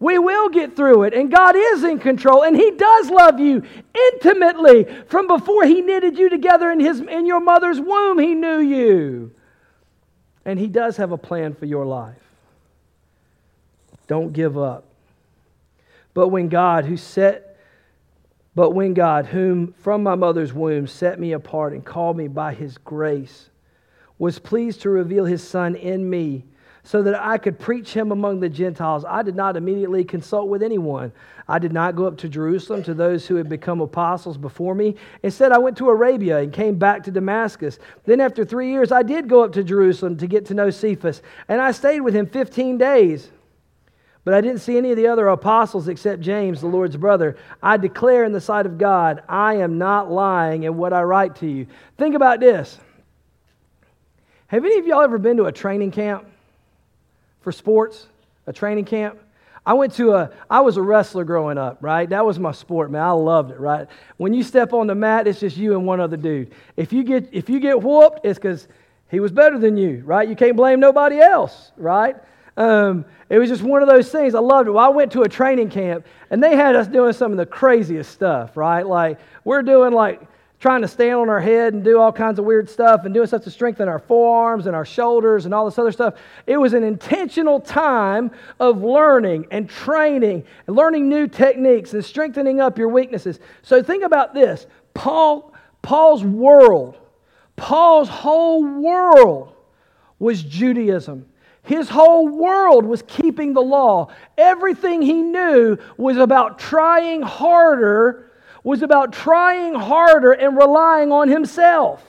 We 0.00 0.18
will 0.18 0.48
get 0.48 0.74
through 0.74 1.04
it. 1.04 1.14
And 1.14 1.30
God 1.30 1.54
is 1.54 1.84
in 1.84 2.00
control, 2.00 2.42
and 2.42 2.56
He 2.56 2.72
does 2.72 3.10
love 3.10 3.38
you 3.38 3.62
intimately. 3.94 4.86
From 5.06 5.28
before 5.28 5.66
He 5.66 5.82
knitted 5.82 6.18
you 6.18 6.28
together 6.28 6.72
in, 6.72 6.80
his, 6.80 6.98
in 6.98 7.26
your 7.26 7.38
mother's 7.38 7.78
womb, 7.78 8.18
He 8.18 8.34
knew 8.34 8.58
you. 8.58 9.30
And 10.44 10.58
He 10.58 10.66
does 10.66 10.96
have 10.96 11.12
a 11.12 11.16
plan 11.16 11.54
for 11.54 11.66
your 11.66 11.86
life. 11.86 12.16
Don't 14.08 14.32
give 14.32 14.58
up. 14.58 14.82
But 16.12 16.26
when 16.30 16.48
God, 16.48 16.86
who 16.86 16.96
set 16.96 17.51
but 18.54 18.70
when 18.70 18.94
God, 18.94 19.26
whom 19.26 19.72
from 19.72 20.02
my 20.02 20.14
mother's 20.14 20.52
womb 20.52 20.86
set 20.86 21.18
me 21.18 21.32
apart 21.32 21.72
and 21.72 21.84
called 21.84 22.16
me 22.16 22.28
by 22.28 22.54
his 22.54 22.78
grace, 22.78 23.50
was 24.18 24.38
pleased 24.38 24.82
to 24.82 24.90
reveal 24.90 25.24
his 25.24 25.46
Son 25.46 25.74
in 25.74 26.08
me 26.08 26.44
so 26.84 27.02
that 27.02 27.14
I 27.14 27.38
could 27.38 27.58
preach 27.58 27.92
him 27.92 28.10
among 28.10 28.40
the 28.40 28.48
Gentiles, 28.48 29.04
I 29.04 29.22
did 29.22 29.36
not 29.36 29.56
immediately 29.56 30.04
consult 30.04 30.48
with 30.48 30.62
anyone. 30.62 31.12
I 31.48 31.58
did 31.58 31.72
not 31.72 31.94
go 31.94 32.06
up 32.06 32.16
to 32.18 32.28
Jerusalem 32.28 32.82
to 32.84 32.94
those 32.94 33.26
who 33.26 33.36
had 33.36 33.48
become 33.48 33.80
apostles 33.80 34.36
before 34.36 34.74
me. 34.74 34.96
Instead, 35.22 35.52
I 35.52 35.58
went 35.58 35.76
to 35.78 35.88
Arabia 35.88 36.38
and 36.38 36.52
came 36.52 36.76
back 36.76 37.04
to 37.04 37.10
Damascus. 37.10 37.78
Then, 38.04 38.20
after 38.20 38.44
three 38.44 38.70
years, 38.70 38.90
I 38.90 39.02
did 39.02 39.28
go 39.28 39.44
up 39.44 39.52
to 39.52 39.62
Jerusalem 39.62 40.16
to 40.16 40.26
get 40.26 40.46
to 40.46 40.54
know 40.54 40.70
Cephas, 40.70 41.22
and 41.48 41.60
I 41.60 41.70
stayed 41.70 42.00
with 42.00 42.14
him 42.14 42.26
15 42.26 42.78
days. 42.78 43.30
But 44.24 44.34
I 44.34 44.40
didn't 44.40 44.60
see 44.60 44.76
any 44.76 44.90
of 44.90 44.96
the 44.96 45.08
other 45.08 45.28
apostles 45.28 45.88
except 45.88 46.20
James, 46.20 46.60
the 46.60 46.68
Lord's 46.68 46.96
brother. 46.96 47.36
I 47.62 47.76
declare 47.76 48.24
in 48.24 48.32
the 48.32 48.40
sight 48.40 48.66
of 48.66 48.78
God, 48.78 49.22
I 49.28 49.54
am 49.54 49.78
not 49.78 50.12
lying 50.12 50.62
in 50.62 50.76
what 50.76 50.92
I 50.92 51.02
write 51.02 51.36
to 51.36 51.46
you. 51.46 51.66
Think 51.98 52.14
about 52.14 52.38
this. 52.38 52.78
Have 54.46 54.64
any 54.64 54.78
of 54.78 54.86
y'all 54.86 55.02
ever 55.02 55.18
been 55.18 55.38
to 55.38 55.46
a 55.46 55.52
training 55.52 55.90
camp 55.90 56.26
for 57.40 57.50
sports? 57.50 58.06
A 58.46 58.52
training 58.52 58.84
camp? 58.84 59.18
I 59.64 59.74
went 59.74 59.94
to 59.94 60.12
a, 60.12 60.30
I 60.50 60.60
was 60.60 60.76
a 60.76 60.82
wrestler 60.82 61.24
growing 61.24 61.56
up, 61.56 61.78
right? 61.80 62.08
That 62.08 62.26
was 62.26 62.38
my 62.38 62.52
sport, 62.52 62.90
man. 62.90 63.02
I 63.02 63.12
loved 63.12 63.52
it, 63.52 63.60
right? 63.60 63.86
When 64.16 64.34
you 64.34 64.42
step 64.42 64.72
on 64.72 64.88
the 64.88 64.94
mat, 64.94 65.26
it's 65.26 65.40
just 65.40 65.56
you 65.56 65.72
and 65.72 65.86
one 65.86 66.00
other 66.00 66.16
dude. 66.16 66.52
If 66.76 66.92
you 66.92 67.04
get, 67.04 67.28
if 67.32 67.48
you 67.48 67.60
get 67.60 67.80
whooped, 67.80 68.24
it's 68.24 68.38
because 68.38 68.66
he 69.08 69.20
was 69.20 69.30
better 69.30 69.58
than 69.58 69.76
you, 69.76 70.02
right? 70.04 70.28
You 70.28 70.34
can't 70.34 70.56
blame 70.56 70.80
nobody 70.80 71.20
else, 71.20 71.70
right? 71.76 72.16
Um, 72.56 73.04
it 73.28 73.38
was 73.38 73.48
just 73.48 73.62
one 73.62 73.82
of 73.82 73.88
those 73.88 74.10
things. 74.10 74.34
I 74.34 74.40
loved 74.40 74.68
it. 74.68 74.72
Well, 74.72 74.84
I 74.84 74.90
went 74.90 75.12
to 75.12 75.22
a 75.22 75.28
training 75.28 75.70
camp 75.70 76.06
and 76.30 76.42
they 76.42 76.54
had 76.54 76.76
us 76.76 76.86
doing 76.86 77.12
some 77.12 77.32
of 77.32 77.38
the 77.38 77.46
craziest 77.46 78.10
stuff, 78.10 78.56
right? 78.56 78.86
Like 78.86 79.18
we're 79.44 79.62
doing 79.62 79.92
like 79.92 80.20
trying 80.62 80.82
to 80.82 80.86
stand 80.86 81.14
on 81.14 81.28
our 81.28 81.40
head 81.40 81.74
and 81.74 81.82
do 81.82 81.98
all 81.98 82.12
kinds 82.12 82.38
of 82.38 82.44
weird 82.44 82.70
stuff 82.70 83.04
and 83.04 83.12
doing 83.12 83.26
stuff 83.26 83.42
to 83.42 83.50
strengthen 83.50 83.88
our 83.88 83.98
forearms 83.98 84.66
and 84.66 84.76
our 84.76 84.84
shoulders 84.84 85.44
and 85.44 85.52
all 85.52 85.64
this 85.64 85.76
other 85.76 85.90
stuff. 85.90 86.14
It 86.46 86.56
was 86.56 86.72
an 86.72 86.84
intentional 86.84 87.58
time 87.58 88.30
of 88.60 88.80
learning 88.84 89.46
and 89.50 89.68
training 89.68 90.44
and 90.68 90.76
learning 90.76 91.08
new 91.08 91.26
techniques 91.26 91.94
and 91.94 92.04
strengthening 92.04 92.60
up 92.60 92.78
your 92.78 92.88
weaknesses. 92.88 93.40
So 93.62 93.82
think 93.82 94.04
about 94.04 94.34
this 94.34 94.66
Paul, 94.94 95.52
Paul's 95.80 96.22
world, 96.22 96.96
Paul's 97.56 98.08
whole 98.08 98.62
world 98.62 99.54
was 100.20 100.44
Judaism. 100.44 101.26
His 101.62 101.88
whole 101.88 102.28
world 102.28 102.84
was 102.84 103.02
keeping 103.02 103.52
the 103.52 103.62
law. 103.62 104.08
Everything 104.36 105.00
he 105.00 105.22
knew 105.22 105.78
was 105.96 106.16
about 106.16 106.58
trying 106.58 107.22
harder 107.22 108.30
was 108.64 108.82
about 108.82 109.12
trying 109.12 109.74
harder 109.74 110.32
and 110.32 110.56
relying 110.56 111.10
on 111.10 111.28
himself. 111.28 112.04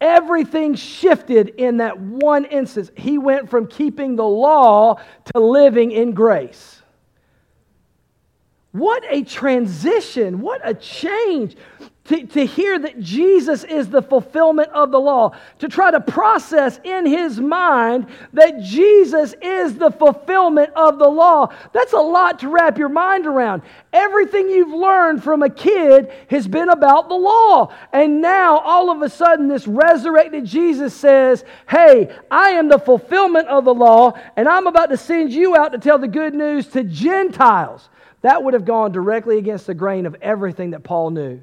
Everything 0.00 0.74
shifted 0.74 1.48
in 1.50 1.78
that 1.78 1.98
one 1.98 2.44
instance. 2.44 2.90
He 2.96 3.18
went 3.18 3.48
from 3.48 3.66
keeping 3.66 4.16
the 4.16 4.26
law 4.26 4.96
to 5.32 5.40
living 5.40 5.92
in 5.92 6.12
grace. 6.12 6.81
What 8.72 9.04
a 9.08 9.22
transition! 9.22 10.40
What 10.40 10.60
a 10.64 10.74
change 10.74 11.56
to, 12.04 12.26
to 12.26 12.44
hear 12.44 12.78
that 12.80 12.98
Jesus 12.98 13.62
is 13.62 13.88
the 13.88 14.02
fulfillment 14.02 14.70
of 14.70 14.90
the 14.90 14.98
law, 14.98 15.36
to 15.60 15.68
try 15.68 15.90
to 15.92 16.00
process 16.00 16.80
in 16.82 17.06
his 17.06 17.38
mind 17.38 18.06
that 18.32 18.60
Jesus 18.60 19.34
is 19.40 19.76
the 19.76 19.90
fulfillment 19.92 20.72
of 20.74 20.98
the 20.98 21.08
law. 21.08 21.52
That's 21.72 21.92
a 21.92 21.98
lot 21.98 22.40
to 22.40 22.48
wrap 22.48 22.76
your 22.76 22.88
mind 22.88 23.26
around. 23.26 23.62
Everything 23.92 24.48
you've 24.48 24.74
learned 24.74 25.22
from 25.22 25.44
a 25.44 25.50
kid 25.50 26.10
has 26.28 26.48
been 26.48 26.70
about 26.70 27.08
the 27.08 27.14
law. 27.14 27.72
And 27.92 28.20
now, 28.20 28.58
all 28.58 28.90
of 28.90 29.02
a 29.02 29.08
sudden, 29.08 29.46
this 29.46 29.68
resurrected 29.68 30.44
Jesus 30.44 30.94
says, 30.94 31.44
Hey, 31.68 32.12
I 32.30 32.50
am 32.50 32.68
the 32.68 32.80
fulfillment 32.80 33.46
of 33.46 33.64
the 33.64 33.74
law, 33.74 34.18
and 34.36 34.48
I'm 34.48 34.66
about 34.66 34.90
to 34.90 34.96
send 34.96 35.32
you 35.32 35.56
out 35.56 35.70
to 35.70 35.78
tell 35.78 35.98
the 35.98 36.08
good 36.08 36.34
news 36.34 36.66
to 36.68 36.82
Gentiles. 36.82 37.88
That 38.22 38.42
would 38.42 38.54
have 38.54 38.64
gone 38.64 38.92
directly 38.92 39.38
against 39.38 39.66
the 39.66 39.74
grain 39.74 40.06
of 40.06 40.16
everything 40.22 40.70
that 40.70 40.82
Paul 40.82 41.10
knew. 41.10 41.40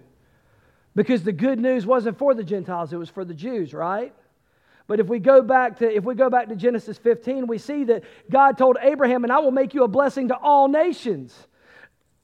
Because 0.95 1.23
the 1.23 1.31
good 1.31 1.59
news 1.59 1.85
wasn't 1.85 2.17
for 2.17 2.33
the 2.33 2.43
Gentiles, 2.43 2.91
it 2.91 2.97
was 2.97 3.09
for 3.09 3.23
the 3.23 3.33
Jews, 3.33 3.73
right? 3.73 4.13
But 4.87 4.99
if 4.99 5.07
we 5.07 5.19
go 5.19 5.43
back 5.43 5.77
to 5.79 5.95
if 5.95 6.03
we 6.03 6.15
go 6.15 6.31
back 6.31 6.49
to 6.49 6.55
Genesis 6.55 6.97
15, 6.97 7.45
we 7.45 7.59
see 7.59 7.83
that 7.85 8.03
God 8.31 8.57
told 8.57 8.77
Abraham, 8.81 9.23
"And 9.23 9.31
I 9.31 9.39
will 9.39 9.51
make 9.51 9.75
you 9.75 9.83
a 9.83 9.87
blessing 9.87 10.29
to 10.29 10.37
all 10.37 10.67
nations." 10.67 11.47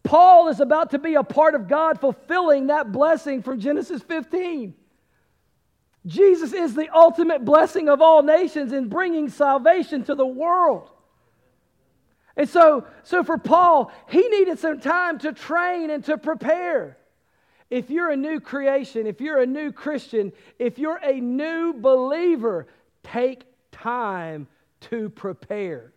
Paul 0.04 0.48
is 0.48 0.60
about 0.60 0.92
to 0.92 1.00
be 1.00 1.16
a 1.16 1.24
part 1.24 1.54
of 1.54 1.68
God 1.68 2.00
fulfilling 2.00 2.68
that 2.68 2.92
blessing 2.92 3.44
from 3.44 3.60
Genesis 3.60 4.02
15. 4.02 4.74
Jesus 6.06 6.54
is 6.54 6.76
the 6.76 6.90
ultimate 6.90 7.44
blessing 7.44 7.90
of 7.90 8.02
all 8.02 8.22
nations 8.22 8.72
in 8.72 8.88
bringing 8.88 9.30
salvation 9.30 10.04
to 10.04 10.16
the 10.16 10.26
world. 10.26 10.92
And 12.38 12.50
so, 12.50 12.86
so 13.04 13.24
for 13.24 13.38
Paul, 13.38 13.92
he 14.10 14.28
needed 14.28 14.60
some 14.60 14.80
time 14.80 15.20
to 15.20 15.32
train 15.32 15.90
and 15.90 16.04
to 16.06 16.18
prepare. 16.18 16.98
If 17.70 17.90
you're 17.90 18.12
a 18.12 18.18
new 18.18 18.40
creation, 18.40 19.08
if 19.08 19.22
you're 19.22 19.42
a 19.42 19.46
new 19.46 19.72
Christian, 19.72 20.34
if 20.60 20.78
you're 20.78 21.00
a 21.02 21.20
new 21.20 21.74
believer, 21.74 22.68
take 23.04 23.44
time 23.72 24.48
to 24.82 25.10
prepare. 25.10 25.94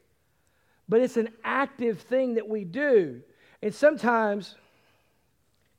But 0.89 1.01
it's 1.01 1.17
an 1.17 1.31
active 1.45 2.01
thing 2.01 2.35
that 2.35 2.49
we 2.49 2.65
do. 2.65 3.21
And 3.61 3.75
sometimes, 3.75 4.55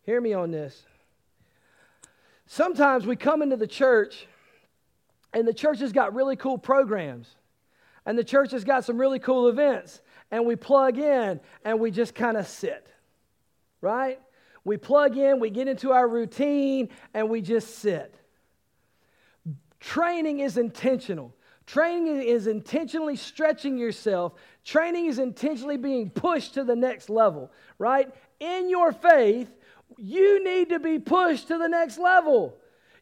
hear 0.03 0.19
me 0.19 0.33
on 0.33 0.51
this. 0.51 0.83
Sometimes 2.45 3.05
we 3.05 3.15
come 3.15 3.41
into 3.41 3.55
the 3.55 3.67
church 3.67 4.27
and 5.33 5.47
the 5.47 5.53
church 5.53 5.79
has 5.79 5.93
got 5.93 6.13
really 6.13 6.35
cool 6.35 6.57
programs 6.57 7.35
and 8.05 8.17
the 8.17 8.23
church 8.23 8.51
has 8.51 8.63
got 8.63 8.83
some 8.83 8.97
really 8.97 9.19
cool 9.19 9.47
events 9.47 10.01
and 10.31 10.45
we 10.45 10.55
plug 10.55 10.97
in 10.97 11.39
and 11.65 11.79
we 11.79 11.91
just 11.91 12.15
kind 12.15 12.37
of 12.37 12.47
sit, 12.47 12.87
right? 13.81 14.19
We 14.63 14.77
plug 14.77 15.17
in, 15.17 15.39
we 15.39 15.49
get 15.49 15.67
into 15.67 15.91
our 15.91 16.07
routine, 16.07 16.89
and 17.13 17.29
we 17.29 17.41
just 17.41 17.79
sit. 17.79 18.13
Training 19.79 20.41
is 20.41 20.57
intentional. 20.57 21.33
Training 21.65 22.21
is 22.21 22.47
intentionally 22.47 23.15
stretching 23.15 23.77
yourself. 23.77 24.33
Training 24.65 25.05
is 25.05 25.19
intentionally 25.19 25.77
being 25.77 26.09
pushed 26.09 26.55
to 26.55 26.63
the 26.63 26.75
next 26.75 27.09
level, 27.09 27.51
right? 27.77 28.13
In 28.39 28.69
your 28.69 28.91
faith, 28.91 29.51
you 29.97 30.43
need 30.43 30.69
to 30.69 30.79
be 30.79 30.99
pushed 30.99 31.47
to 31.47 31.57
the 31.57 31.67
next 31.67 31.97
level. 31.97 32.58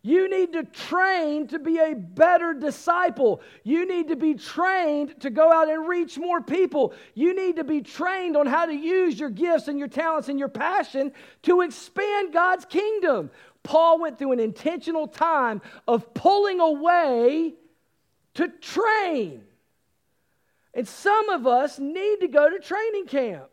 You 0.08 0.30
need 0.30 0.54
to 0.54 0.64
train 0.64 1.48
to 1.48 1.60
be 1.60 1.80
a 1.80 1.94
better 1.94 2.54
disciple. 2.54 3.42
You 3.66 3.86
need 3.86 4.08
to 4.08 4.16
be 4.16 4.36
trained 4.36 5.20
to 5.20 5.30
go 5.30 5.52
out 5.52 5.68
and 5.68 5.86
reach 5.86 6.18
more 6.18 6.40
people. 6.40 6.94
You 7.14 7.36
need 7.36 7.58
to 7.58 7.66
be 7.66 7.82
trained 7.82 8.38
on 8.38 8.48
how 8.48 8.68
to 8.68 8.74
use 8.74 9.20
your 9.20 9.30
gifts 9.30 9.68
and 9.68 9.78
your 9.78 9.90
talents 9.90 10.30
and 10.30 10.40
your 10.40 10.48
passion 10.48 11.12
to 11.44 11.60
expand 11.60 12.32
God's 12.32 12.64
kingdom. 12.64 13.32
Paul 13.64 14.00
went 14.00 14.18
through 14.18 14.32
an 14.32 14.40
intentional 14.40 15.10
time 15.10 15.62
of 15.90 16.14
pulling 16.14 16.62
away 16.62 17.56
to 18.36 18.48
train. 18.48 19.44
And 20.74 20.88
some 20.88 21.28
of 21.28 21.46
us 21.46 21.80
need 21.80 22.22
to 22.22 22.30
go 22.30 22.50
to 22.50 22.60
training 22.60 23.08
camp 23.08 23.50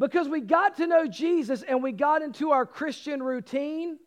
because 0.00 0.28
we 0.28 0.40
got 0.40 0.78
to 0.78 0.88
know 0.88 1.06
Jesus 1.06 1.62
and 1.62 1.80
we 1.80 1.92
got 1.92 2.22
into 2.22 2.50
our 2.50 2.66
Christian 2.66 3.22
routine 3.22 4.00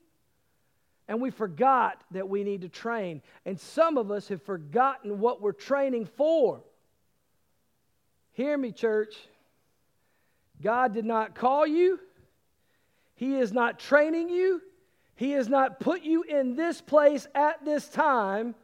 and 1.08 1.22
we 1.22 1.30
forgot 1.30 2.02
that 2.12 2.30
we 2.30 2.44
need 2.44 2.62
to 2.62 2.70
train. 2.70 3.22
And 3.46 3.60
some 3.60 3.98
of 3.98 4.12
us 4.12 4.28
have 4.30 4.42
forgotten 4.44 5.20
what 5.20 5.42
we're 5.42 5.52
training 5.52 6.06
for. 6.06 6.62
Hear 8.34 8.58
me, 8.58 8.72
church. 8.72 9.16
God 10.62 10.94
did 10.94 11.06
not 11.06 11.36
call 11.36 11.66
you, 11.66 12.00
He 13.16 13.36
is 13.36 13.52
not 13.52 13.80
training 13.80 14.30
you, 14.30 14.62
He 15.16 15.32
has 15.32 15.50
not 15.50 15.80
put 15.80 16.04
you 16.04 16.24
in 16.24 16.56
this 16.56 16.82
place 16.82 17.28
at 17.34 17.66
this 17.66 17.88
time 17.90 18.56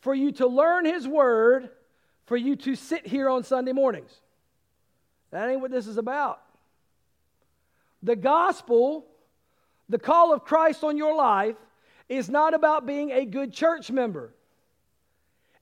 for 0.00 0.14
you 0.14 0.32
to 0.32 0.46
learn 0.46 0.84
His 0.84 1.06
Word, 1.06 1.70
for 2.26 2.36
you 2.36 2.56
to 2.56 2.74
sit 2.74 3.06
here 3.06 3.28
on 3.30 3.44
Sunday 3.44 3.72
mornings. 3.72 4.12
That 5.30 5.48
ain't 5.48 5.60
what 5.60 5.70
this 5.70 5.86
is 5.86 5.96
about. 5.96 6.40
The 8.02 8.16
gospel, 8.16 9.06
the 9.88 9.98
call 9.98 10.32
of 10.32 10.44
Christ 10.44 10.84
on 10.84 10.96
your 10.96 11.14
life, 11.14 11.56
is 12.08 12.28
not 12.28 12.54
about 12.54 12.86
being 12.86 13.10
a 13.10 13.24
good 13.24 13.52
church 13.52 13.90
member. 13.90 14.32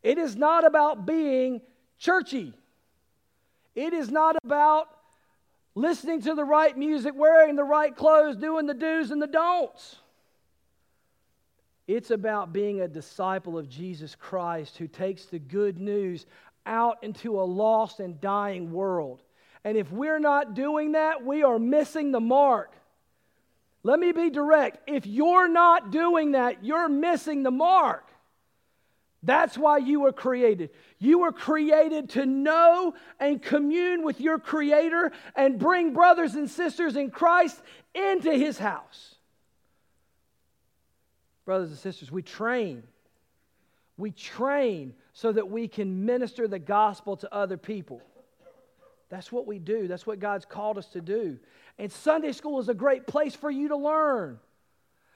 It 0.02 0.18
is 0.18 0.37
not 0.37 0.64
about 0.64 1.06
being 1.06 1.61
churchy. 1.98 2.54
It 3.74 3.92
is 3.92 4.11
not 4.11 4.37
about 4.44 4.88
listening 5.74 6.22
to 6.22 6.35
the 6.35 6.44
right 6.44 6.76
music, 6.76 7.14
wearing 7.16 7.56
the 7.56 7.64
right 7.64 7.94
clothes, 7.94 8.37
doing 8.37 8.66
the 8.66 8.74
do's 8.74 9.11
and 9.11 9.20
the 9.20 9.26
don'ts. 9.26 9.96
It's 11.87 12.11
about 12.11 12.52
being 12.52 12.80
a 12.80 12.88
disciple 12.88 13.59
of 13.59 13.68
Jesus 13.68 14.14
Christ 14.14 14.76
who 14.76 14.88
takes 14.88 15.26
the 15.26 15.38
good 15.38 15.78
news 15.78 16.26
out 16.64 16.98
into 17.02 17.40
a 17.40 17.42
lost 17.42 18.00
and 18.00 18.20
dying 18.20 18.72
world. 18.72 19.22
And 19.64 19.76
if 19.76 19.90
we're 19.92 20.18
not 20.18 20.54
doing 20.54 20.92
that, 20.92 21.24
we 21.24 21.42
are 21.42 21.59
missing 21.59 22.11
the 22.11 22.20
mark. 22.20 22.72
Let 23.87 24.01
me 24.01 24.11
be 24.11 24.31
direct. 24.31 24.79
If 24.88 25.07
you're 25.07 25.46
not 25.46 25.92
doing 25.92 26.33
that, 26.33 26.64
you're 26.64 26.88
missing 26.88 27.44
the 27.44 27.53
mark. 27.53 28.05
That's 29.22 29.57
why 29.57 29.79
you 29.79 30.01
were 30.01 30.12
created. 30.12 30.70
You 30.99 31.20
were 31.20 31.31
created 31.31 32.11
to 32.11 32.27
know 32.27 32.94
and 33.20 33.40
commune 33.40 34.05
with 34.05 34.20
your 34.20 34.40
Creator 34.40 35.12
and 35.37 35.61
bring 35.61 35.92
brothers 35.92 36.35
and 36.35 36.51
sisters 36.51 36.96
in 36.96 37.12
Christ 37.12 37.62
into 37.94 38.33
His 38.33 38.59
house. 38.59 39.14
Brothers 41.44 41.70
and 41.70 41.79
sisters, 41.79 42.11
we 42.11 42.22
train. 42.22 42.83
We 43.96 44.11
train 44.11 44.94
so 45.12 45.31
that 45.31 45.49
we 45.49 45.68
can 45.68 46.05
minister 46.05 46.49
the 46.49 46.59
gospel 46.59 47.16
to 47.18 47.33
other 47.33 47.57
people. 47.57 48.03
That's 49.11 49.31
what 49.31 49.46
we 49.46 49.61
do. 49.61 49.87
That's 49.87 50.09
what 50.09 50.18
God's 50.18 50.44
called 50.44 50.77
us 50.77 50.87
to 50.88 51.01
do. 51.01 51.38
And 51.78 51.92
Sunday 51.92 52.32
school 52.32 52.58
is 52.60 52.68
a 52.68 52.74
great 52.74 53.06
place 53.06 53.34
for 53.34 53.50
you 53.50 53.68
to 53.68 53.76
learn. 53.76 54.38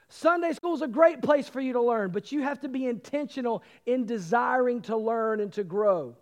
Sunday 0.08 0.52
school 0.52 0.74
is 0.74 0.82
a 0.82 0.88
great 0.88 1.22
place 1.22 1.48
for 1.48 1.60
you 1.60 1.74
to 1.74 1.80
learn, 1.80 2.10
but 2.10 2.32
you 2.32 2.42
have 2.42 2.60
to 2.60 2.68
be 2.68 2.86
intentional 2.86 3.62
in 3.86 4.06
desiring 4.06 4.82
to 4.82 4.96
learn 4.96 5.40
and 5.40 5.52
to 5.52 5.64
grow. 5.64 6.16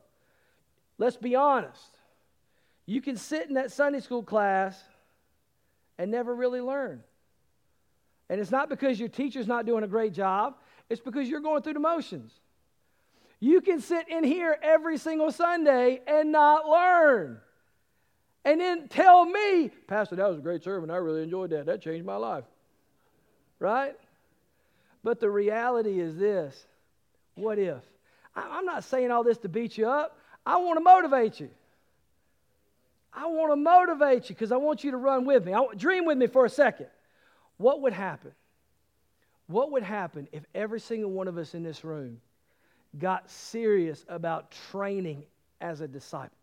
Let's 0.99 1.17
be 1.17 1.35
honest. 1.35 1.97
You 2.87 3.01
can 3.01 3.17
sit 3.17 3.49
in 3.49 3.55
that 3.55 3.73
Sunday 3.73 4.01
school 4.01 4.23
class 4.23 4.79
and 5.97 6.11
never 6.11 6.35
really 6.35 6.61
learn. 6.61 7.03
And 8.29 8.41
it's 8.41 8.51
not 8.51 8.69
because 8.69 9.01
your 9.01 9.09
teacher's 9.09 9.47
not 9.47 9.65
doing 9.65 9.85
a 9.85 9.89
great 9.89 10.13
job, 10.13 10.57
it's 10.91 11.01
because 11.01 11.29
you're 11.29 11.41
going 11.41 11.63
through 11.63 11.75
the 11.75 11.81
motions. 11.81 12.33
You 13.41 13.61
can 13.61 13.81
sit 13.81 14.09
in 14.09 14.25
here 14.25 14.59
every 14.63 14.99
single 14.99 15.33
Sunday 15.33 16.01
and 16.07 16.31
not 16.33 16.69
learn 16.69 17.41
and 18.45 18.61
then 18.61 18.89
tell 18.89 19.25
me, 19.25 19.71
Pastor, 19.87 20.17
that 20.17 20.29
was 20.29 20.39
a 20.39 20.43
great 20.43 20.63
sermon. 20.65 20.91
I 20.91 20.97
really 20.97 21.23
enjoyed 21.23 21.51
that. 21.51 21.67
That 21.67 21.83
changed 21.83 22.07
my 22.07 22.17
life. 22.17 22.45
right? 23.59 23.95
But 25.03 25.21
the 25.21 25.31
reality 25.31 26.01
is 26.01 26.17
this 26.17 26.67
what 27.35 27.59
if? 27.59 27.83
I'm 28.35 28.65
not 28.65 28.85
saying 28.85 29.11
all 29.11 29.25
this 29.25 29.39
to 29.39 29.49
beat 29.49 29.79
you 29.79 29.89
up, 29.89 30.19
I 30.45 30.57
want 30.57 30.77
to 30.79 30.83
motivate 30.83 31.41
you. 31.41 31.51
I 33.13 33.27
want 33.27 33.53
to 33.53 33.57
motivate 33.57 34.29
you 34.29 34.35
because 34.35 34.53
I 34.53 34.57
want 34.57 34.85
you 34.85 34.93
to 34.93 34.97
run 34.97 35.25
with 35.25 35.45
me. 35.45 35.53
I, 35.53 35.67
dream 35.77 36.05
with 36.05 36.19
me 36.19 36.27
for 36.27 36.45
a 36.45 36.51
second. 36.51 36.87
What 37.57 37.81
would 37.83 37.93
happen? 37.93 38.33
What 39.49 39.73
would 39.73 39.83
happen 39.83 40.29
if 40.31 40.45
every 40.55 40.79
single 40.79 41.11
one 41.11 41.27
of 41.27 41.37
us 41.39 41.55
in 41.55 41.63
this 41.63 41.85
room 41.85 42.21
got 42.99 43.29
serious 43.31 44.05
about 44.09 44.53
training 44.71 45.25
as 45.61 45.81
a 45.81 45.89
disciple? 45.89 46.38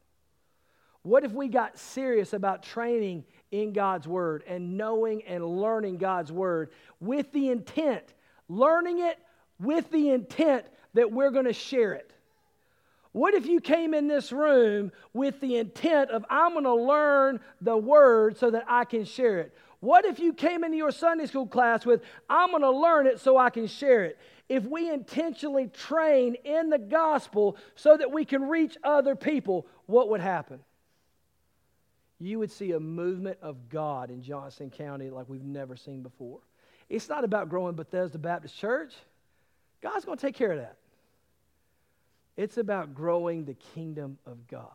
What 1.06 1.24
if 1.24 1.34
we 1.34 1.50
got 1.50 1.78
serious 1.78 2.34
about 2.34 2.64
training 2.64 3.26
in 3.52 3.74
God's 3.74 4.08
Word 4.08 4.44
and 4.48 4.76
knowing 4.76 5.22
and 5.28 5.46
learning 5.46 5.98
God's 5.98 6.32
Word 6.32 6.72
with 7.00 7.32
the 7.32 7.50
intent, 7.50 8.16
learning 8.50 8.98
it 9.02 9.20
with 9.60 9.92
the 9.92 10.10
intent 10.10 10.66
that 10.96 11.12
we're 11.12 11.30
going 11.30 11.46
to 11.46 11.54
share 11.54 11.94
it? 11.94 12.12
What 13.12 13.36
if 13.36 13.46
you 13.46 13.62
came 13.62 13.94
in 13.94 14.08
this 14.08 14.32
room 14.32 14.92
with 15.14 15.40
the 15.42 15.58
intent 15.58 16.10
of, 16.10 16.26
I'm 16.28 16.54
going 16.54 16.64
to 16.64 16.74
learn 16.74 17.40
the 17.62 17.78
Word 17.78 18.36
so 18.40 18.50
that 18.50 18.66
I 18.68 18.84
can 18.84 19.06
share 19.06 19.38
it? 19.42 19.56
What 19.82 20.06
if 20.06 20.18
you 20.18 20.34
came 20.34 20.64
into 20.64 20.78
your 20.78 20.90
Sunday 20.90 21.28
school 21.28 21.46
class 21.46 21.86
with, 21.86 22.02
I'm 22.28 22.50
going 22.50 22.64
to 22.64 22.72
learn 22.72 23.06
it 23.06 23.20
so 23.20 23.38
I 23.38 23.52
can 23.52 23.68
share 23.68 24.06
it? 24.06 24.18
If 24.50 24.66
we 24.66 24.90
intentionally 24.90 25.68
train 25.68 26.34
in 26.44 26.72
the 26.72 26.80
gospel 26.80 27.58
so 27.76 27.96
that 27.96 28.12
we 28.12 28.26
can 28.26 28.50
reach 28.50 28.76
other 28.84 29.16
people, 29.16 29.68
what 29.86 30.10
would 30.10 30.22
happen? 30.22 30.62
You 32.20 32.40
would 32.40 32.52
see 32.52 32.72
a 32.72 32.80
movement 32.80 33.38
of 33.42 33.70
God 33.70 34.10
in 34.10 34.22
Johnston 34.22 34.70
County 34.70 35.10
like 35.10 35.28
we've 35.28 35.44
never 35.44 35.76
seen 35.76 36.02
before. 36.02 36.40
It's 36.90 37.10
not 37.10 37.24
about 37.24 37.50
growing 37.50 37.76
Bethesda 37.76 38.18
Baptist 38.18 38.58
Church. 38.58 38.94
God's 39.82 40.06
going 40.06 40.18
to 40.18 40.26
take 40.26 40.36
care 40.36 40.52
of 40.52 40.60
that. 40.60 40.78
It's 42.38 42.58
about 42.58 42.94
growing 42.94 43.46
the 43.46 43.54
kingdom 43.54 44.18
of 44.26 44.48
God. 44.48 44.68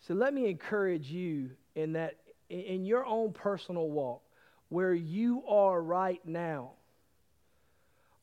So 0.00 0.14
let 0.14 0.32
me 0.32 0.48
encourage 0.48 1.10
you 1.10 1.50
in 1.74 1.92
that 1.92 2.16
in 2.48 2.84
your 2.84 3.06
own 3.06 3.32
personal 3.32 3.88
walk, 3.88 4.22
where 4.70 4.92
you 4.92 5.44
are 5.46 5.80
right 5.80 6.20
now, 6.24 6.72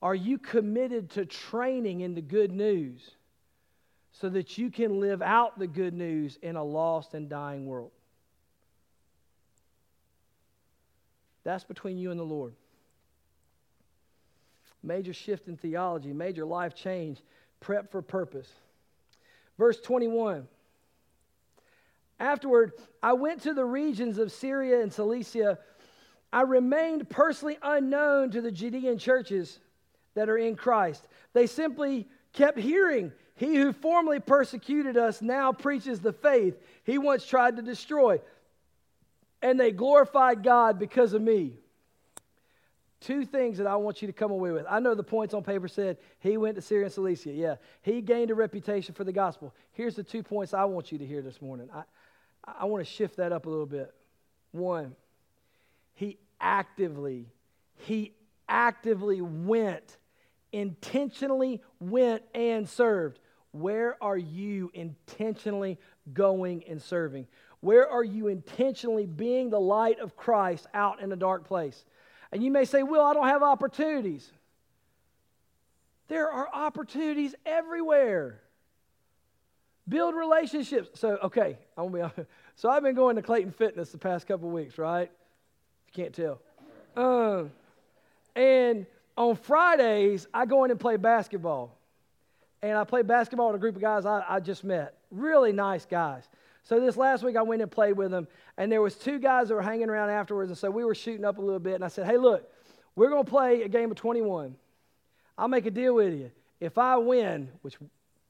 are 0.01 0.15
you 0.15 0.37
committed 0.37 1.09
to 1.11 1.25
training 1.25 2.01
in 2.01 2.13
the 2.13 2.21
good 2.21 2.51
news 2.51 3.11
so 4.19 4.29
that 4.29 4.57
you 4.57 4.71
can 4.71 4.99
live 4.99 5.21
out 5.21 5.59
the 5.59 5.67
good 5.67 5.93
news 5.93 6.39
in 6.41 6.55
a 6.55 6.63
lost 6.63 7.13
and 7.13 7.29
dying 7.29 7.67
world? 7.67 7.91
That's 11.43 11.63
between 11.63 11.97
you 11.97 12.11
and 12.11 12.19
the 12.19 12.25
Lord. 12.25 12.53
Major 14.83 15.13
shift 15.13 15.47
in 15.47 15.55
theology, 15.55 16.13
major 16.13 16.45
life 16.45 16.73
change, 16.73 17.21
prep 17.59 17.91
for 17.91 18.01
purpose. 18.01 18.49
Verse 19.57 19.79
21. 19.79 20.47
Afterward, 22.19 22.73
I 23.01 23.13
went 23.13 23.43
to 23.43 23.53
the 23.53 23.65
regions 23.65 24.17
of 24.17 24.31
Syria 24.31 24.81
and 24.81 24.91
Cilicia. 24.91 25.59
I 26.33 26.41
remained 26.41 27.09
personally 27.09 27.57
unknown 27.61 28.31
to 28.31 28.41
the 28.41 28.51
Judean 28.51 28.97
churches 28.97 29.59
that 30.15 30.27
are 30.29 30.37
in 30.37 30.55
Christ. 30.55 31.07
They 31.33 31.45
simply 31.45 32.07
kept 32.33 32.57
hearing, 32.57 33.11
He 33.37 33.55
who 33.55 33.71
formerly 33.71 34.19
persecuted 34.19 34.97
us 34.97 35.21
now 35.21 35.53
preaches 35.53 35.99
the 35.99 36.11
faith 36.11 36.57
he 36.83 36.97
once 36.97 37.25
tried 37.25 37.55
to 37.57 37.61
destroy. 37.61 38.19
And 39.41 39.59
they 39.59 39.71
glorified 39.71 40.43
God 40.43 40.79
because 40.79 41.13
of 41.13 41.21
me. 41.21 41.53
Two 42.99 43.25
things 43.25 43.59
that 43.59 43.67
I 43.67 43.75
want 43.75 44.01
you 44.01 44.07
to 44.07 44.13
come 44.13 44.31
away 44.31 44.51
with. 44.51 44.65
I 44.67 44.79
know 44.79 44.95
the 44.95 45.03
points 45.03 45.35
on 45.35 45.43
paper 45.43 45.67
said 45.67 45.97
he 46.19 46.35
went 46.37 46.55
to 46.55 46.63
Syria 46.63 46.85
and 46.85 46.93
Cilicia. 46.93 47.31
Yeah. 47.31 47.55
He 47.83 48.01
gained 48.01 48.31
a 48.31 48.35
reputation 48.35 48.95
for 48.95 49.03
the 49.03 49.11
gospel. 49.11 49.53
Here's 49.73 49.95
the 49.95 50.03
two 50.03 50.23
points 50.23 50.55
I 50.55 50.65
want 50.65 50.91
you 50.91 50.97
to 50.97 51.05
hear 51.05 51.21
this 51.21 51.39
morning. 51.39 51.69
I, 51.71 51.83
I 52.43 52.65
want 52.65 52.83
to 52.83 52.91
shift 52.91 53.17
that 53.17 53.31
up 53.31 53.45
a 53.45 53.49
little 53.49 53.67
bit. 53.67 53.93
One, 54.51 54.95
he 55.93 56.17
actively, 56.41 57.27
he 57.75 58.13
actively 58.49 59.21
went, 59.21 59.97
intentionally 60.51 61.61
went 61.79 62.23
and 62.33 62.67
served. 62.67 63.19
Where 63.59 64.01
are 64.01 64.17
you 64.17 64.71
intentionally 64.73 65.77
going 66.13 66.63
and 66.67 66.81
serving? 66.81 67.27
Where 67.59 67.89
are 67.89 68.03
you 68.03 68.27
intentionally 68.27 69.05
being 69.05 69.49
the 69.49 69.59
light 69.59 69.99
of 69.99 70.15
Christ 70.15 70.67
out 70.73 71.01
in 71.01 71.11
a 71.11 71.15
dark 71.15 71.45
place? 71.45 71.83
And 72.31 72.43
you 72.43 72.51
may 72.51 72.65
say, 72.65 72.83
Will, 72.83 73.01
I 73.01 73.13
don't 73.13 73.27
have 73.27 73.43
opportunities. 73.43 74.29
There 76.07 76.31
are 76.31 76.47
opportunities 76.53 77.35
everywhere. 77.45 78.41
Build 79.89 80.15
relationships. 80.15 80.99
So, 80.99 81.17
okay, 81.23 81.57
I'm 81.77 81.91
gonna 81.91 82.11
be. 82.15 82.23
So 82.55 82.69
I've 82.69 82.81
been 82.81 82.95
going 82.95 83.17
to 83.17 83.21
Clayton 83.21 83.51
Fitness 83.51 83.91
the 83.91 83.99
past 83.99 84.25
couple 84.25 84.49
weeks, 84.49 84.79
right? 84.79 85.11
If 85.89 85.97
You 85.97 86.03
can't 86.03 86.13
tell. 86.15 86.41
Um, 86.95 87.51
and 88.35 88.87
on 89.15 89.35
Fridays, 89.35 90.27
I 90.33 90.47
go 90.47 90.63
in 90.63 90.71
and 90.71 90.79
play 90.79 90.97
basketball. 90.97 91.76
And 92.69 92.77
I 92.77 92.83
played 92.83 93.07
basketball 93.07 93.47
with 93.47 93.55
a 93.55 93.59
group 93.59 93.75
of 93.75 93.81
guys 93.81 94.05
I, 94.05 94.23
I 94.27 94.39
just 94.39 94.63
met. 94.63 94.95
Really 95.11 95.51
nice 95.51 95.85
guys. 95.85 96.27
So 96.63 96.79
this 96.79 96.97
last 96.97 97.23
week 97.23 97.37
I 97.37 97.41
went 97.41 97.61
and 97.61 97.71
played 97.71 97.93
with 97.93 98.11
them, 98.11 98.27
and 98.57 98.71
there 98.71 98.81
was 98.81 98.95
two 98.95 99.19
guys 99.19 99.47
that 99.47 99.55
were 99.55 99.61
hanging 99.61 99.89
around 99.89 100.09
afterwards, 100.09 100.49
and 100.49 100.57
so 100.57 100.69
we 100.69 100.83
were 100.83 100.95
shooting 100.95 101.23
up 101.23 101.37
a 101.37 101.41
little 101.41 101.59
bit, 101.59 101.75
and 101.75 101.83
I 101.83 101.87
said, 101.87 102.05
"Hey, 102.05 102.17
look, 102.17 102.51
we're 102.95 103.09
going 103.09 103.23
to 103.23 103.29
play 103.29 103.61
a 103.61 103.69
game 103.69 103.89
of 103.89 103.95
21. 103.95 104.55
I'll 105.37 105.47
make 105.47 105.65
a 105.65 105.71
deal 105.71 105.95
with 105.95 106.13
you. 106.13 106.31
If 106.59 106.77
I 106.77 106.97
win, 106.97 107.49
which 107.61 107.77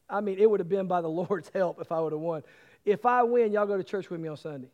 I 0.09 0.21
mean, 0.21 0.37
it 0.37 0.49
would 0.49 0.59
have 0.59 0.69
been 0.69 0.87
by 0.87 1.01
the 1.01 1.07
Lord's 1.09 1.49
help 1.53 1.81
if 1.81 1.91
I 1.91 1.99
would 1.99 2.13
have 2.13 2.21
won. 2.21 2.43
If 2.85 3.05
I 3.05 3.23
win, 3.23 3.51
y'all 3.51 3.65
go 3.65 3.77
to 3.77 3.83
church 3.83 4.09
with 4.09 4.19
me 4.19 4.29
on 4.29 4.37
Sunday. 4.37 4.69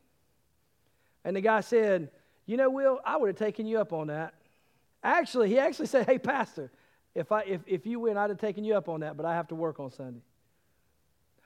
And 1.23 1.35
the 1.35 1.41
guy 1.41 1.61
said, 1.61 2.09
You 2.45 2.57
know, 2.57 2.69
Will, 2.69 2.99
I 3.05 3.17
would 3.17 3.27
have 3.27 3.37
taken 3.37 3.65
you 3.65 3.79
up 3.79 3.93
on 3.93 4.07
that. 4.07 4.33
Actually, 5.03 5.49
he 5.49 5.57
actually 5.57 5.87
said, 5.87 6.05
Hey, 6.05 6.17
Pastor, 6.17 6.69
if, 7.15 7.31
I, 7.31 7.43
if, 7.43 7.61
if 7.67 7.85
you 7.85 7.99
win, 7.99 8.17
I'd 8.17 8.29
have 8.29 8.39
taken 8.39 8.63
you 8.63 8.75
up 8.75 8.89
on 8.89 9.01
that, 9.01 9.17
but 9.17 9.25
I 9.25 9.33
have 9.33 9.47
to 9.49 9.55
work 9.55 9.79
on 9.79 9.91
Sunday. 9.91 10.21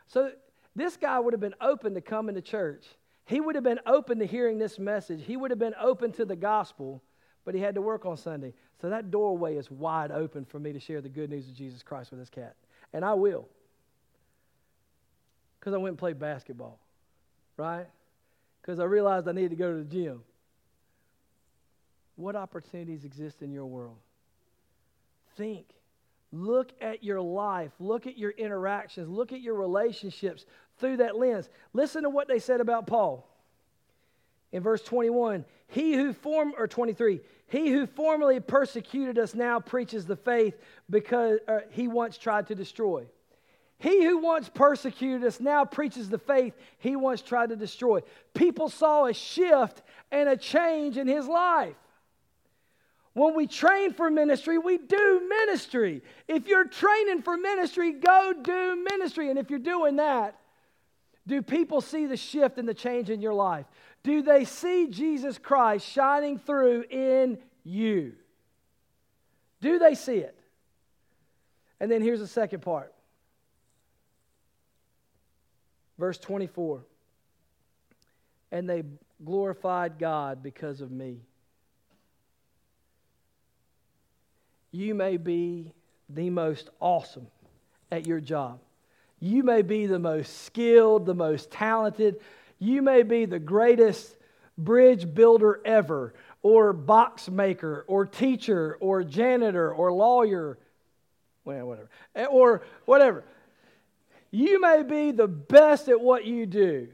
So 0.07 0.31
this 0.75 0.95
guy 0.97 1.19
would 1.19 1.33
have 1.33 1.41
been 1.41 1.55
open 1.59 1.93
to 1.95 2.01
coming 2.01 2.35
to 2.35 2.41
church. 2.41 2.85
He 3.25 3.41
would 3.41 3.55
have 3.55 3.63
been 3.63 3.81
open 3.85 4.19
to 4.19 4.25
hearing 4.25 4.57
this 4.57 4.79
message. 4.79 5.23
He 5.25 5.35
would 5.35 5.51
have 5.51 5.59
been 5.59 5.75
open 5.79 6.13
to 6.13 6.25
the 6.25 6.35
gospel, 6.35 7.03
but 7.43 7.53
he 7.53 7.61
had 7.61 7.75
to 7.75 7.81
work 7.81 8.05
on 8.05 8.15
Sunday. 8.15 8.53
So 8.81 8.89
that 8.89 9.11
doorway 9.11 9.57
is 9.57 9.69
wide 9.69 10.11
open 10.11 10.45
for 10.45 10.59
me 10.59 10.71
to 10.71 10.79
share 10.79 11.01
the 11.01 11.09
good 11.09 11.29
news 11.29 11.47
of 11.47 11.55
Jesus 11.55 11.83
Christ 11.83 12.11
with 12.11 12.19
this 12.19 12.29
cat. 12.29 12.55
And 12.93 13.03
I 13.03 13.13
will 13.15 13.47
because 15.59 15.73
I 15.73 15.77
went 15.79 15.91
and 15.91 15.97
played 15.97 16.17
basketball, 16.17 16.79
right? 17.57 17.87
Because 18.61 18.79
I 18.79 18.85
realized 18.85 19.27
I 19.27 19.33
needed 19.33 19.49
to 19.49 19.55
go 19.57 19.71
to 19.73 19.79
the 19.79 19.83
gym. 19.83 20.21
What 22.15 22.37
opportunities 22.37 23.03
exist 23.03 23.41
in 23.41 23.51
your 23.51 23.65
world? 23.65 23.97
Think. 25.37 25.67
Look 26.31 26.73
at 26.81 27.03
your 27.03 27.21
life. 27.21 27.71
Look 27.79 28.05
at 28.05 28.17
your 28.17 28.31
interactions. 28.31 29.07
Look 29.07 29.31
at 29.31 29.39
your 29.39 29.55
relationships 29.55 30.45
through 30.79 30.97
that 30.97 31.15
lens. 31.15 31.49
Listen 31.73 32.03
to 32.03 32.09
what 32.09 32.27
they 32.27 32.39
said 32.39 32.59
about 32.59 32.87
Paul. 32.87 33.27
In 34.51 34.61
verse 34.61 34.81
21, 34.83 35.45
he 35.67 35.93
who 35.93 36.13
formed, 36.13 36.53
or 36.57 36.67
23, 36.67 37.21
he 37.47 37.69
who 37.69 37.85
formerly 37.85 38.39
persecuted 38.39 39.17
us 39.17 39.35
now 39.35 39.59
preaches 39.59 40.05
the 40.05 40.15
faith 40.15 40.55
because 40.89 41.39
uh, 41.47 41.59
he 41.71 41.87
once 41.87 42.17
tried 42.17 42.47
to 42.47 42.55
destroy. 42.55 43.05
He 43.79 44.03
who 44.03 44.17
once 44.17 44.49
persecuted 44.49 45.23
us 45.25 45.39
now 45.39 45.63
preaches 45.63 46.09
the 46.09 46.17
faith 46.17 46.53
he 46.79 46.95
once 46.95 47.21
tried 47.21 47.49
to 47.49 47.55
destroy. 47.55 48.01
People 48.33 48.69
saw 48.69 49.05
a 49.05 49.13
shift 49.13 49.81
and 50.11 50.27
a 50.27 50.37
change 50.37 50.97
in 50.97 51.07
his 51.07 51.27
life. 51.27 51.75
When 53.17 53.33
we 53.33 53.47
train 53.47 53.93
for 53.93 54.11
ministry, 54.11 54.59
we 54.59 54.77
do 54.77 55.27
ministry. 55.27 56.03
If 56.27 56.47
you're 56.47 56.65
training 56.65 57.23
for 57.23 57.35
ministry, 57.35 57.93
go 57.93 58.31
do 58.39 58.75
ministry. 58.75 59.31
And 59.31 59.39
if 59.39 59.49
you're 59.49 59.57
doing 59.57 59.95
that, 59.95 60.39
do 61.25 61.41
people 61.41 61.81
see 61.81 62.05
the 62.05 62.15
shift 62.15 62.59
and 62.59 62.69
the 62.69 62.75
change 62.75 63.09
in 63.09 63.19
your 63.19 63.33
life? 63.33 63.65
Do 64.03 64.21
they 64.21 64.45
see 64.45 64.89
Jesus 64.91 65.39
Christ 65.39 65.87
shining 65.87 66.37
through 66.37 66.83
in 66.91 67.39
you? 67.63 68.13
Do 69.61 69.79
they 69.79 69.95
see 69.95 70.17
it? 70.17 70.37
And 71.79 71.89
then 71.91 72.03
here's 72.03 72.19
the 72.19 72.27
second 72.27 72.61
part 72.61 72.93
Verse 75.97 76.19
24 76.19 76.85
And 78.51 78.69
they 78.69 78.83
glorified 79.25 79.97
God 79.97 80.43
because 80.43 80.81
of 80.81 80.91
me. 80.91 81.26
You 84.77 84.93
may 84.93 85.17
be 85.17 85.71
the 86.07 86.29
most 86.29 86.69
awesome 86.79 87.25
at 87.91 88.05
your 88.05 88.19
job. 88.19 88.59
You 89.19 89.41
may 89.41 89.63
be 89.63 89.87
the 89.87 89.97
most 89.97 90.43
skilled, 90.43 91.07
the 91.07 91.15
most 91.15 91.49
talented. 91.49 92.21
You 92.59 92.83
may 92.83 93.01
be 93.01 93.25
the 93.25 93.39
greatest 93.39 94.15
bridge 94.55 95.11
builder 95.15 95.61
ever, 95.65 96.13
or 96.43 96.73
box 96.73 97.27
maker 97.27 97.85
or 97.87 98.05
teacher 98.05 98.77
or 98.79 99.03
janitor 99.03 99.73
or 99.73 99.91
lawyer, 99.91 100.59
well, 101.43 101.65
whatever, 101.65 101.89
eh, 102.13 102.25
or 102.25 102.61
whatever. 102.85 103.23
You 104.29 104.61
may 104.61 104.83
be 104.83 105.09
the 105.09 105.27
best 105.27 105.89
at 105.89 105.99
what 105.99 106.25
you 106.25 106.45
do. 106.45 106.87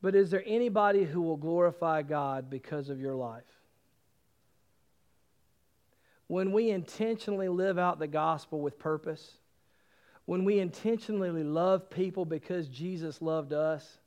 But 0.00 0.14
is 0.14 0.30
there 0.30 0.42
anybody 0.46 1.04
who 1.04 1.20
will 1.20 1.36
glorify 1.36 2.00
God 2.00 2.48
because 2.48 2.88
of 2.88 2.98
your 2.98 3.14
life? 3.14 3.44
When 6.32 6.50
we 6.50 6.70
intentionally 6.70 7.50
live 7.50 7.78
out 7.78 7.98
the 7.98 8.06
gospel 8.06 8.62
with 8.62 8.78
purpose, 8.78 9.32
when 10.24 10.46
we 10.46 10.60
intentionally 10.60 11.44
love 11.44 11.90
people 11.90 12.24
because 12.24 12.68
Jesus 12.68 13.20
loved 13.20 13.52
us, 13.52 13.98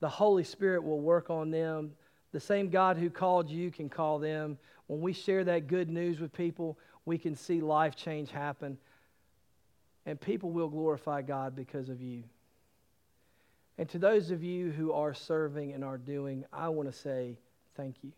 the 0.00 0.08
Holy 0.08 0.42
Spirit 0.42 0.82
will 0.82 1.00
work 1.00 1.30
on 1.30 1.52
them. 1.52 1.92
The 2.32 2.40
same 2.40 2.70
God 2.70 2.96
who 2.96 3.08
called 3.08 3.48
you 3.48 3.70
can 3.70 3.88
call 3.88 4.18
them. 4.18 4.58
When 4.88 5.00
we 5.00 5.12
share 5.12 5.44
that 5.44 5.68
good 5.68 5.88
news 5.88 6.18
with 6.18 6.32
people, 6.32 6.76
we 7.04 7.18
can 7.18 7.36
see 7.36 7.60
life 7.60 7.94
change 7.94 8.32
happen. 8.32 8.76
And 10.06 10.20
people 10.20 10.50
will 10.50 10.68
glorify 10.68 11.22
God 11.22 11.54
because 11.54 11.88
of 11.88 12.02
you. 12.02 12.24
And 13.78 13.88
to 13.90 14.00
those 14.00 14.32
of 14.32 14.42
you 14.42 14.72
who 14.72 14.90
are 14.90 15.14
serving 15.14 15.72
and 15.72 15.84
are 15.84 15.98
doing, 15.98 16.46
I 16.52 16.70
want 16.70 16.90
to 16.90 16.98
say 16.98 17.38
thank 17.76 18.02
you. 18.02 18.10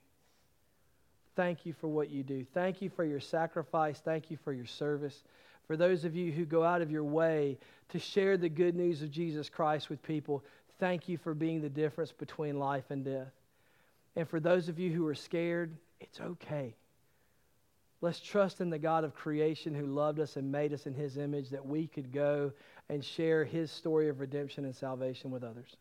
Thank 1.40 1.64
you 1.64 1.72
for 1.72 1.88
what 1.88 2.11
you 2.11 2.22
do. 2.22 2.44
Thank 2.53 2.83
you 2.83 2.90
for 2.90 3.03
your 3.03 3.18
sacrifice. 3.18 3.98
Thank 3.98 4.31
you 4.31 4.37
for 4.44 4.53
your 4.53 4.66
service. 4.66 5.24
For 5.66 5.74
those 5.74 6.05
of 6.05 6.14
you 6.14 6.31
who 6.31 6.44
go 6.44 6.62
out 6.62 6.83
of 6.83 6.90
your 6.90 7.03
way 7.03 7.57
to 7.88 7.98
share 7.98 8.37
the 8.37 8.50
good 8.50 8.74
news 8.74 9.00
of 9.00 9.11
Jesus 9.11 9.48
Christ 9.48 9.88
with 9.88 10.03
people, 10.03 10.44
thank 10.79 11.09
you 11.09 11.16
for 11.16 11.33
being 11.33 11.62
the 11.62 11.70
difference 11.70 12.12
between 12.12 12.59
life 12.59 12.85
and 12.90 13.07
death. 13.07 13.33
And 14.16 14.29
for 14.29 14.38
those 14.38 14.68
of 14.68 14.79
you 14.79 14.92
who 14.92 15.07
are 15.07 15.14
scared, 15.14 15.74
it's 15.98 16.20
okay. 16.20 16.74
Let's 18.03 18.20
trust 18.20 18.61
in 18.61 18.68
the 18.68 18.79
God 18.79 19.05
of 19.05 19.14
creation 19.14 19.74
who 19.74 19.87
loved 19.87 20.20
us 20.20 20.37
and 20.37 20.53
made 20.53 20.74
us 20.74 20.85
in 20.85 20.92
his 20.92 21.16
image 21.16 21.48
that 21.48 21.64
we 21.64 21.87
could 21.87 22.12
go 22.12 22.53
and 22.90 23.03
share 23.03 23.46
his 23.46 23.70
story 23.70 24.11
of 24.11 24.20
redemption 24.20 24.66
and 24.66 24.76
salvation 24.76 25.31
with 25.31 25.42
others. 25.42 25.74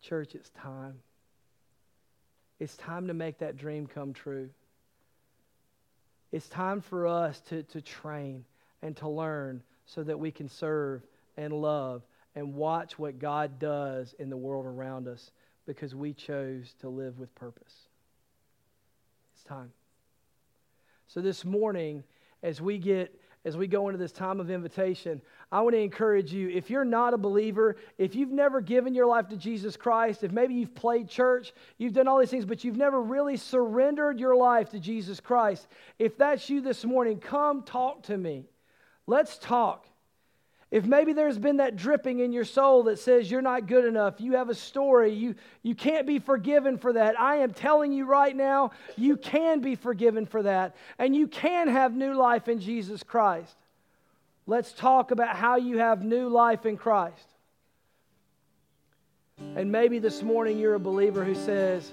Church, 0.00 0.34
it's 0.34 0.48
time. 0.48 1.00
It's 2.60 2.76
time 2.76 3.06
to 3.06 3.14
make 3.14 3.38
that 3.38 3.56
dream 3.56 3.86
come 3.86 4.12
true. 4.12 4.50
It's 6.32 6.48
time 6.48 6.80
for 6.80 7.06
us 7.06 7.40
to, 7.48 7.62
to 7.64 7.80
train 7.80 8.44
and 8.82 8.96
to 8.98 9.08
learn 9.08 9.62
so 9.86 10.02
that 10.02 10.18
we 10.18 10.30
can 10.30 10.48
serve 10.48 11.02
and 11.36 11.52
love 11.52 12.02
and 12.34 12.54
watch 12.54 12.98
what 12.98 13.18
God 13.18 13.58
does 13.58 14.14
in 14.18 14.28
the 14.28 14.36
world 14.36 14.66
around 14.66 15.08
us 15.08 15.30
because 15.66 15.94
we 15.94 16.12
chose 16.12 16.74
to 16.80 16.88
live 16.88 17.18
with 17.18 17.34
purpose. 17.34 17.74
It's 19.34 19.44
time. 19.44 19.72
So 21.06 21.20
this 21.20 21.44
morning, 21.44 22.04
as 22.42 22.60
we 22.60 22.78
get 22.78 23.18
as 23.44 23.56
we 23.56 23.66
go 23.66 23.88
into 23.88 23.98
this 23.98 24.12
time 24.12 24.40
of 24.40 24.50
invitation, 24.50 25.20
I 25.50 25.60
want 25.60 25.74
to 25.74 25.80
encourage 25.80 26.32
you 26.32 26.48
if 26.48 26.70
you're 26.70 26.84
not 26.84 27.14
a 27.14 27.18
believer, 27.18 27.76
if 27.96 28.14
you've 28.14 28.30
never 28.30 28.60
given 28.60 28.94
your 28.94 29.06
life 29.06 29.28
to 29.28 29.36
Jesus 29.36 29.76
Christ, 29.76 30.24
if 30.24 30.32
maybe 30.32 30.54
you've 30.54 30.74
played 30.74 31.08
church, 31.08 31.52
you've 31.78 31.92
done 31.92 32.08
all 32.08 32.18
these 32.18 32.30
things, 32.30 32.44
but 32.44 32.64
you've 32.64 32.76
never 32.76 33.00
really 33.00 33.36
surrendered 33.36 34.20
your 34.20 34.36
life 34.36 34.70
to 34.70 34.80
Jesus 34.80 35.20
Christ, 35.20 35.66
if 35.98 36.18
that's 36.18 36.50
you 36.50 36.60
this 36.60 36.84
morning, 36.84 37.18
come 37.18 37.62
talk 37.62 38.02
to 38.04 38.16
me. 38.16 38.46
Let's 39.06 39.38
talk. 39.38 39.86
If 40.70 40.84
maybe 40.84 41.14
there's 41.14 41.38
been 41.38 41.58
that 41.58 41.76
dripping 41.76 42.18
in 42.18 42.30
your 42.30 42.44
soul 42.44 42.82
that 42.84 42.98
says 42.98 43.30
you're 43.30 43.40
not 43.40 43.66
good 43.66 43.86
enough, 43.86 44.20
you 44.20 44.34
have 44.34 44.50
a 44.50 44.54
story, 44.54 45.14
you, 45.14 45.34
you 45.62 45.74
can't 45.74 46.06
be 46.06 46.18
forgiven 46.18 46.76
for 46.76 46.92
that, 46.92 47.18
I 47.18 47.36
am 47.36 47.54
telling 47.54 47.90
you 47.90 48.04
right 48.04 48.36
now, 48.36 48.72
you 48.96 49.16
can 49.16 49.60
be 49.60 49.76
forgiven 49.76 50.26
for 50.26 50.42
that. 50.42 50.76
And 50.98 51.16
you 51.16 51.26
can 51.26 51.68
have 51.68 51.94
new 51.94 52.12
life 52.12 52.48
in 52.48 52.60
Jesus 52.60 53.02
Christ. 53.02 53.56
Let's 54.46 54.72
talk 54.72 55.10
about 55.10 55.36
how 55.36 55.56
you 55.56 55.78
have 55.78 56.04
new 56.04 56.28
life 56.28 56.66
in 56.66 56.76
Christ. 56.76 57.26
And 59.56 59.72
maybe 59.72 59.98
this 59.98 60.22
morning 60.22 60.58
you're 60.58 60.74
a 60.74 60.80
believer 60.80 61.24
who 61.24 61.34
says, 61.34 61.92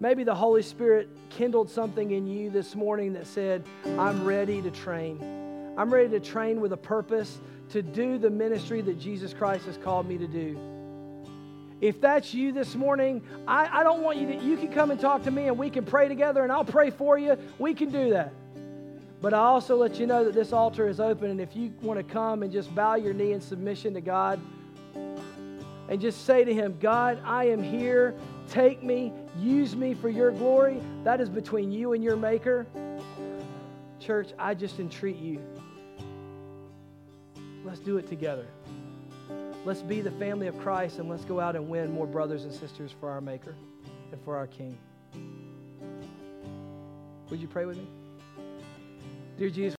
maybe 0.00 0.24
the 0.24 0.34
Holy 0.34 0.62
Spirit 0.62 1.08
kindled 1.30 1.70
something 1.70 2.10
in 2.10 2.26
you 2.26 2.50
this 2.50 2.74
morning 2.74 3.12
that 3.12 3.26
said, 3.26 3.64
I'm 3.98 4.24
ready 4.24 4.62
to 4.62 4.70
train. 4.70 5.20
I'm 5.76 5.94
ready 5.94 6.08
to 6.10 6.20
train 6.20 6.60
with 6.60 6.72
a 6.72 6.76
purpose 6.76 7.38
to 7.70 7.82
do 7.82 8.18
the 8.18 8.30
ministry 8.30 8.80
that 8.80 8.98
Jesus 8.98 9.34
Christ 9.34 9.66
has 9.66 9.76
called 9.76 10.08
me 10.08 10.18
to 10.18 10.26
do. 10.26 10.58
If 11.80 12.00
that's 12.00 12.34
you 12.34 12.52
this 12.52 12.74
morning, 12.74 13.22
I, 13.46 13.80
I 13.80 13.82
don't 13.84 14.02
want 14.02 14.18
you 14.18 14.26
to, 14.28 14.36
you 14.36 14.56
can 14.56 14.72
come 14.72 14.90
and 14.90 14.98
talk 14.98 15.22
to 15.24 15.30
me 15.30 15.46
and 15.46 15.56
we 15.56 15.70
can 15.70 15.84
pray 15.84 16.08
together 16.08 16.42
and 16.42 16.50
I'll 16.50 16.64
pray 16.64 16.90
for 16.90 17.18
you. 17.18 17.36
We 17.58 17.74
can 17.74 17.90
do 17.90 18.10
that. 18.10 18.32
But 19.20 19.34
I 19.34 19.38
also 19.38 19.76
let 19.76 19.98
you 19.98 20.06
know 20.06 20.24
that 20.24 20.34
this 20.34 20.52
altar 20.52 20.88
is 20.88 20.98
open 20.98 21.30
and 21.30 21.40
if 21.40 21.54
you 21.54 21.72
want 21.82 21.98
to 21.98 22.04
come 22.04 22.42
and 22.42 22.52
just 22.52 22.74
bow 22.74 22.96
your 22.96 23.12
knee 23.12 23.32
in 23.32 23.40
submission 23.40 23.94
to 23.94 24.00
God 24.00 24.40
and 25.88 26.00
just 26.00 26.24
say 26.24 26.44
to 26.44 26.52
Him, 26.52 26.76
God, 26.80 27.20
I 27.24 27.44
am 27.44 27.62
here. 27.62 28.14
Take 28.50 28.82
me, 28.82 29.12
use 29.38 29.76
me 29.76 29.94
for 29.94 30.08
your 30.08 30.32
glory. 30.32 30.80
That 31.04 31.20
is 31.20 31.28
between 31.28 31.70
you 31.70 31.92
and 31.92 32.02
your 32.02 32.16
Maker. 32.16 32.66
Church, 34.00 34.30
I 34.38 34.54
just 34.54 34.80
entreat 34.80 35.16
you 35.16 35.40
Let's 37.68 37.80
do 37.80 37.98
it 37.98 38.08
together. 38.08 38.46
Let's 39.66 39.82
be 39.82 40.00
the 40.00 40.10
family 40.12 40.46
of 40.46 40.58
Christ 40.58 40.98
and 40.98 41.06
let's 41.06 41.26
go 41.26 41.38
out 41.38 41.54
and 41.54 41.68
win 41.68 41.92
more 41.92 42.06
brothers 42.06 42.44
and 42.44 42.52
sisters 42.52 42.94
for 42.98 43.10
our 43.10 43.20
Maker 43.20 43.54
and 44.10 44.18
for 44.24 44.38
our 44.38 44.46
King. 44.46 44.78
Would 47.28 47.40
you 47.40 47.46
pray 47.46 47.66
with 47.66 47.76
me? 47.76 47.86
Dear 49.36 49.50
Jesus, 49.50 49.76